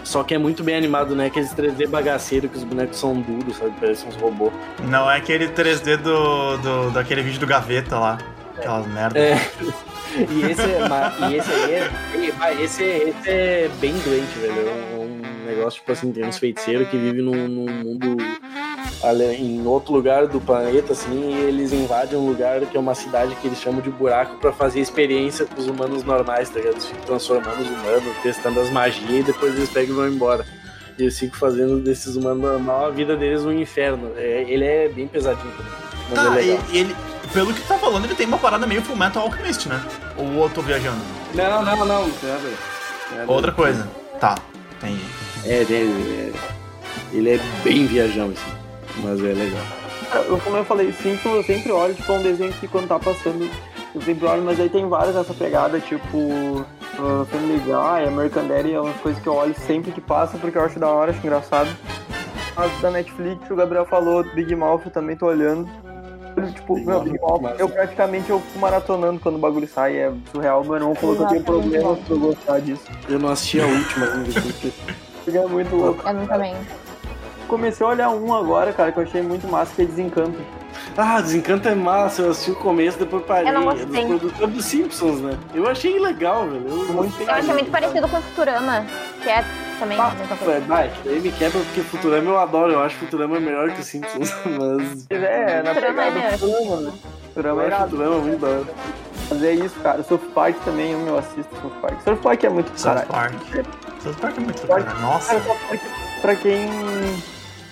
[0.07, 1.25] Só que é muito bem animado, né?
[1.25, 3.71] Aqueles 3D bagaceiro que os bonecos são duros, sabe?
[3.77, 4.53] Parecem uns robôs.
[4.85, 8.17] Não é aquele 3D do, do daquele vídeo do Gaveta lá.
[8.57, 9.19] Aquelas merda.
[9.19, 9.35] É.
[10.17, 14.67] E esse, é, e esse aí é, esse, é- esse é bem doente, velho.
[14.67, 18.17] É um, um negócio, tipo assim, tem uns feiticeiros que vivem num, num mundo
[19.33, 23.35] em outro lugar do planeta, assim, e eles invadem um lugar que é uma cidade
[23.35, 26.73] que eles chamam de buraco pra fazer experiência com os humanos normais, tá ligado?
[26.73, 30.45] Eles ficam transformando os humanos, testando as magias e depois eles pegam e vão embora.
[30.97, 34.11] E eles ficam fazendo desses humanos normal a vida deles um inferno.
[34.15, 35.71] É, ele é bem pesadinho também.
[36.09, 36.59] Mas é Tá, legal.
[36.71, 36.95] e, e ele,
[37.31, 39.79] pelo que tu tá falando, ele tem uma parada meio Metal Alchemist, né?
[40.17, 40.97] Ou eu tô viajando?
[41.35, 42.09] Não, não, não, não.
[43.27, 43.87] Outra coisa.
[44.19, 44.35] Tá,
[44.77, 45.03] entendi.
[45.45, 46.31] É, é, é,
[47.13, 48.51] ele é bem viajão, assim,
[49.03, 49.63] mas é legal.
[50.29, 52.97] Eu, como eu falei, Simpsons eu sempre olho, tipo, é um desenho que quando tá
[52.97, 53.49] passando,
[53.93, 58.73] eu sempre olho, mas aí tem várias dessa pegada, tipo, uh, Family Guy, American Daddy,
[58.73, 61.19] é umas coisas que eu olho sempre que passa, porque eu acho da hora, acho
[61.19, 61.69] engraçado.
[62.55, 65.67] As da Netflix, o Gabriel falou, Big Mouth, eu também tô olhando.
[66.35, 69.39] Eu, Tipo, Big meu, Mouth Big é Mouth, eu praticamente eu fico maratonando quando o
[69.39, 70.63] bagulho sai, é surreal.
[70.63, 72.83] Meu irmão falou que eu tenho problemas pra eu gostar disso.
[73.09, 74.71] Eu não assisti a última ainda, porque
[75.25, 76.07] Porque é muito louco.
[76.07, 76.55] Eu não também.
[77.47, 80.37] Comecei a olhar um agora, cara, que eu achei muito massa, que é Desencanto.
[80.97, 83.49] Ah, Desencanto é massa, eu assisti o começo, depois parei.
[83.49, 84.05] Eu não É dos gostei.
[84.05, 85.37] produtores dos Simpsons, né?
[85.53, 86.67] Eu achei legal, velho.
[86.67, 87.25] Eu gostei.
[87.27, 88.85] Eu achei muito parecido com Futurama,
[89.23, 89.45] que é
[89.79, 90.51] também a mesma coisa.
[90.53, 94.33] É, vai, daí me quebra porque Futurama eu adoro, eu acho Futurama melhor que Simpsons,
[94.45, 96.31] mas É, na Futurama é pegada melhor.
[96.31, 96.91] do Futurama, né?
[97.29, 97.89] Futurama é eu acho irado.
[97.91, 98.65] Futurama muito da hora.
[99.29, 100.03] Mas é isso, cara.
[100.03, 102.01] Surf Park também, eu meu assisto Surf Park.
[102.01, 103.07] Surf Park é muito caralho.
[103.07, 103.33] Park.
[103.33, 104.17] muito.
[104.19, 104.67] Pior que é muito.
[104.67, 104.93] Cara.
[105.01, 105.39] Nossa.
[105.39, 105.79] Cara,
[106.21, 106.69] pra quem.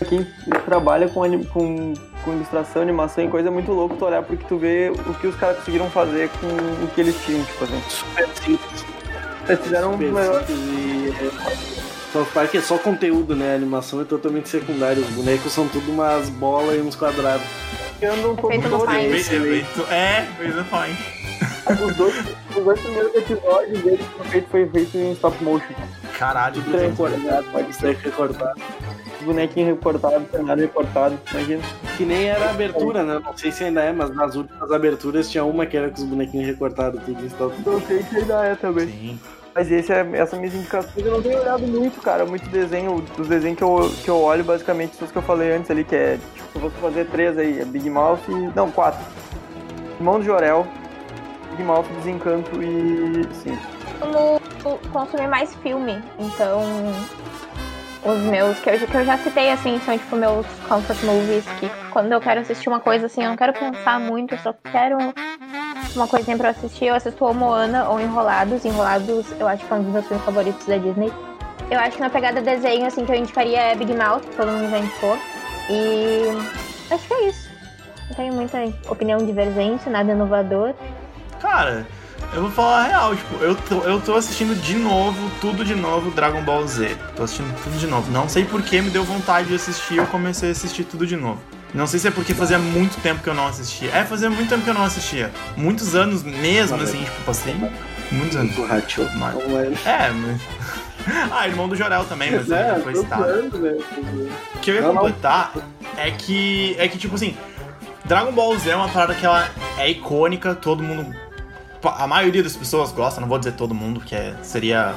[0.09, 0.25] Quem
[0.65, 1.93] trabalha com, anim- com,
[2.23, 5.27] com ilustração, animação e coisa é muito louco tu olhar porque tu vê o que
[5.27, 6.47] os caras conseguiram fazer com
[6.83, 7.81] o que eles tinham, tipo assim.
[7.89, 8.85] Super simples.
[9.47, 10.43] Eles fizeram um Super melhor.
[10.45, 11.15] simples e.
[11.25, 11.75] é,
[12.11, 13.53] South Park é só conteúdo, né?
[13.53, 15.01] A animação é totalmente secundária.
[15.01, 17.45] Os bonecos são tudo umas bolas e uns quadrados.
[18.03, 18.79] andam todos Feito no.
[18.85, 20.97] Feito- feito- É, fez a Paint.
[21.83, 22.13] Os dois,
[22.55, 25.73] os dois primeiros episódios deles foram feitos, foi feito em stop motion.
[26.17, 28.61] Caralho, Tudo recortado, pode ser recortado.
[29.26, 31.63] Bonequinho recortado, cenário recortado, imagina.
[31.97, 33.19] Que nem era a abertura, né?
[33.23, 36.03] Não sei se ainda é, mas nas últimas aberturas tinha uma que era com os
[36.03, 37.55] bonequinhos recortados, tudo stop.
[37.65, 38.88] Não sei se ainda é também.
[38.88, 39.19] Sim.
[39.55, 42.26] Mas esse é, essa minhas indicações eu não tenho olhado muito, cara.
[42.26, 43.01] Muito desenho.
[43.15, 45.86] Dos desenhos que eu, que eu olho, basicamente, são os que eu falei antes ali,
[45.86, 46.19] que é.
[46.36, 48.51] Tipo, se eu fosse fazer três aí, é Big Mouth e.
[48.53, 48.99] Não, quatro.
[49.97, 50.67] Irmão do Jorel,
[51.51, 53.23] Big Mouth, Desencanto e.
[53.34, 53.57] Sim.
[54.61, 56.03] como consumir mais filme.
[56.19, 56.61] Então,
[58.06, 61.70] os meus, que eu, que eu já citei, assim, são tipo meus comfort movies, que
[61.91, 64.97] quando eu quero assistir uma coisa, assim, eu não quero pensar muito, eu só quero
[65.95, 66.86] uma coisinha pra eu assistir.
[66.86, 68.64] Eu assisto ou Moana ou Enrolados.
[68.64, 71.12] Enrolados, eu acho que é um dos meus filmes favoritos da Disney.
[71.70, 74.70] Eu acho que na pegada desenho, assim, que eu indicaria é Big Mouth, todo mundo
[74.70, 75.18] já indicou.
[75.70, 77.49] E acho que é isso.
[78.10, 80.76] Não tenho muita opinião divergente, nada inovador.
[81.39, 81.86] Cara,
[82.34, 85.76] eu vou falar a real, tipo, eu tô, eu tô assistindo de novo, tudo de
[85.76, 86.95] novo, Dragon Ball Z.
[87.16, 88.11] Tô assistindo tudo de novo.
[88.11, 91.16] Não sei por que me deu vontade de assistir, eu comecei a assistir tudo de
[91.16, 91.39] novo.
[91.74, 93.89] Não sei se é porque fazia muito tempo que eu não assistia.
[93.91, 95.30] É, fazia muito tempo que eu não assistia.
[95.57, 97.53] Muitos anos mesmo, assim, tipo, passei
[98.11, 98.57] muitos anos.
[98.57, 99.01] O Hacho.
[99.18, 99.68] Mas- Não é.
[99.86, 100.41] É, mas...
[101.32, 103.28] Ah, irmão do Jorel também, mas É, já foi citado.
[103.59, 103.78] né?
[104.55, 105.53] O que eu ia completar
[105.97, 107.38] é que, é que, tipo assim,
[108.05, 109.47] Dragon Ball Z é uma parada que ela
[109.78, 111.16] é icônica, todo mundo.
[111.89, 114.95] A maioria das pessoas gosta, não vou dizer todo mundo, porque é- seria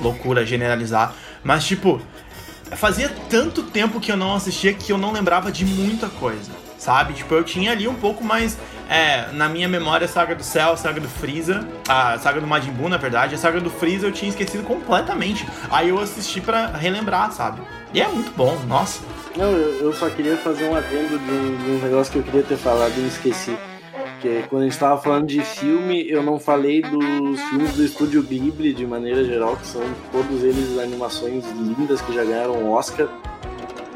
[0.00, 1.14] loucura generalizar,
[1.44, 2.00] mas, tipo,
[2.76, 7.12] fazia tanto tempo que eu não assistia que eu não lembrava de muita coisa, sabe?
[7.14, 8.56] Tipo, eu tinha ali um pouco mais.
[8.88, 12.46] É, na minha memória, a Saga do Céu, a Saga do Freeza, a Saga do
[12.46, 15.46] Majin Buu, na verdade, a Saga do Freeza eu tinha esquecido completamente.
[15.70, 17.62] Aí eu assisti pra relembrar, sabe?
[17.94, 19.00] E é muito bom, nossa.
[19.34, 22.22] Não, eu, eu só queria fazer um adendo de um, de um negócio que eu
[22.22, 23.56] queria ter falado e esqueci.
[24.22, 27.84] Que é quando a gente tava falando de filme, eu não falei dos filmes do
[27.84, 33.08] estúdio Ghibli de maneira geral, que são todos eles animações lindas que já ganharam Oscar.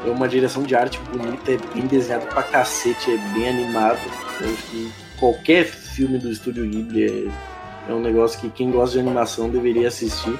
[0.05, 3.99] É uma direção de arte bonita, é bem desenhado pra cacete, é bem animado.
[4.41, 8.95] Eu acho que qualquer filme do estúdio Ghibli é, é um negócio que quem gosta
[8.95, 10.37] de animação deveria assistir.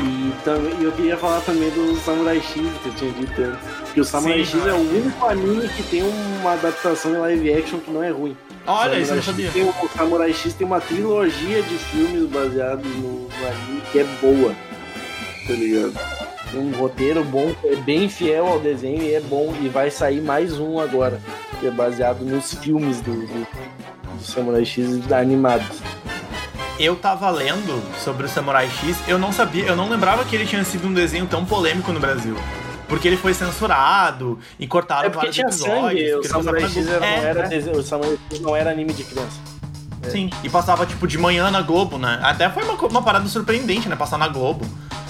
[0.00, 3.92] E também, eu queria falar também do Samurai X, que eu tinha dito antes.
[3.92, 7.52] Que o Samurai Sim, X é o único anime que tem uma adaptação em live
[7.52, 8.34] action que não é ruim.
[8.66, 9.50] Olha, isso eu não sabia.
[9.50, 14.04] Tem, o Samurai X tem uma trilogia de filmes baseados no, no anime que é
[14.20, 14.54] boa.
[15.46, 15.94] Tá ligado?
[16.50, 19.54] Tem um roteiro bom, é bem fiel ao desenho e é bom.
[19.60, 21.20] E vai sair mais um agora,
[21.60, 23.46] que é baseado nos filmes do, do,
[24.18, 25.78] do Samurai X animados.
[26.78, 30.44] Eu tava lendo sobre o Samurai X, eu não sabia, eu não lembrava que ele
[30.44, 32.36] tinha sido um desenho tão polêmico no Brasil.
[32.88, 35.74] Porque ele foi censurado e cortaram É porque vários tinha episódios.
[35.76, 38.92] sangue, o porque ele Samurai X não É, era, desenho- o Samurai não era anime
[38.92, 39.38] de criança.
[40.10, 42.20] Sim, e passava tipo de manhã na Globo, né?
[42.22, 43.96] Até foi uma, uma parada surpreendente, né?
[43.96, 44.64] Passar na Globo.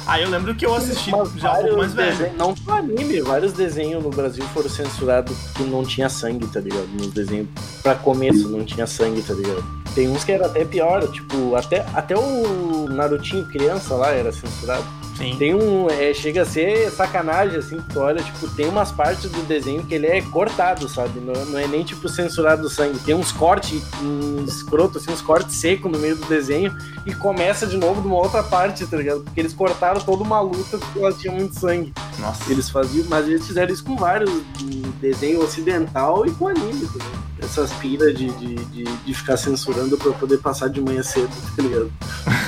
[0.07, 2.11] Aí eu lembro que eu assisti Mas já um pouco mais vários velho.
[2.31, 6.61] desenhos- não só anime, vários desenhos no Brasil foram censurados que não tinha sangue, tá
[6.61, 6.87] ligado?
[6.95, 7.49] Nos desenhos,
[7.83, 9.65] pra começo, não tinha sangue, tá ligado?
[9.97, 14.85] Tem uns que era até pior, tipo, até, até o Narutinho criança lá era censurado.
[15.17, 15.35] Sim.
[15.39, 15.89] Tem um.
[15.89, 19.83] é, chega a ser sacanagem, assim, que tu olha, tipo, tem umas partes do desenho
[19.83, 21.19] que ele é cortado, sabe?
[21.21, 22.99] Não, não é nem, tipo, censurado o sangue.
[22.99, 26.77] Tem uns cortes um escroto, assim, uns cortes secos no meio do desenho
[27.07, 29.23] e começa de novo de uma outra parte, tá ligado?
[29.23, 31.95] Porque eles cortaram toda uma luta porque ela tinha muito sangue.
[32.19, 32.53] Nossa.
[32.53, 34.31] Eles faziam, mas eles fizeram isso com vários
[35.01, 37.27] desenho ocidental e com anime também.
[37.39, 41.63] Essas piras de, de, de, de ficar censurando pra poder passar de manhã cedo, tá
[41.63, 41.93] ligado?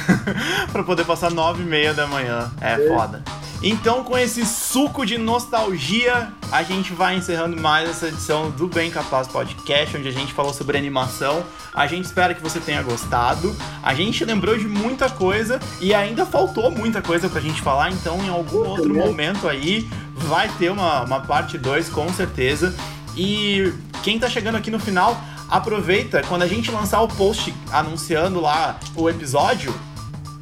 [0.73, 2.51] pra poder passar nove e meia da manhã.
[2.61, 3.23] É, foda.
[3.63, 8.89] Então, com esse suco de nostalgia, a gente vai encerrando mais essa edição do Bem
[8.89, 11.43] Capaz Podcast, onde a gente falou sobre animação.
[11.75, 13.55] A gente espera que você tenha gostado.
[13.83, 18.23] A gente lembrou de muita coisa e ainda faltou muita coisa pra gente falar, então
[18.25, 22.73] em algum outro momento aí vai ter uma, uma parte 2 com certeza.
[23.19, 28.41] E quem tá chegando aqui no final, aproveita quando a gente lançar o post anunciando
[28.41, 29.75] lá o episódio,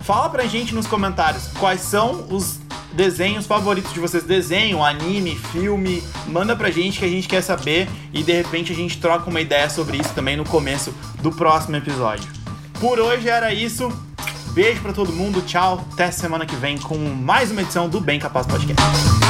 [0.07, 2.61] Fala pra gente nos comentários quais são os
[2.93, 4.23] desenhos favoritos de vocês.
[4.23, 6.01] Desenho, anime, filme.
[6.29, 9.41] Manda pra gente que a gente quer saber e de repente a gente troca uma
[9.41, 12.31] ideia sobre isso também no começo do próximo episódio.
[12.79, 13.93] Por hoje era isso.
[14.53, 15.85] Beijo pra todo mundo, tchau.
[15.93, 19.26] Até semana que vem com mais uma edição do Bem Capaz Podcast.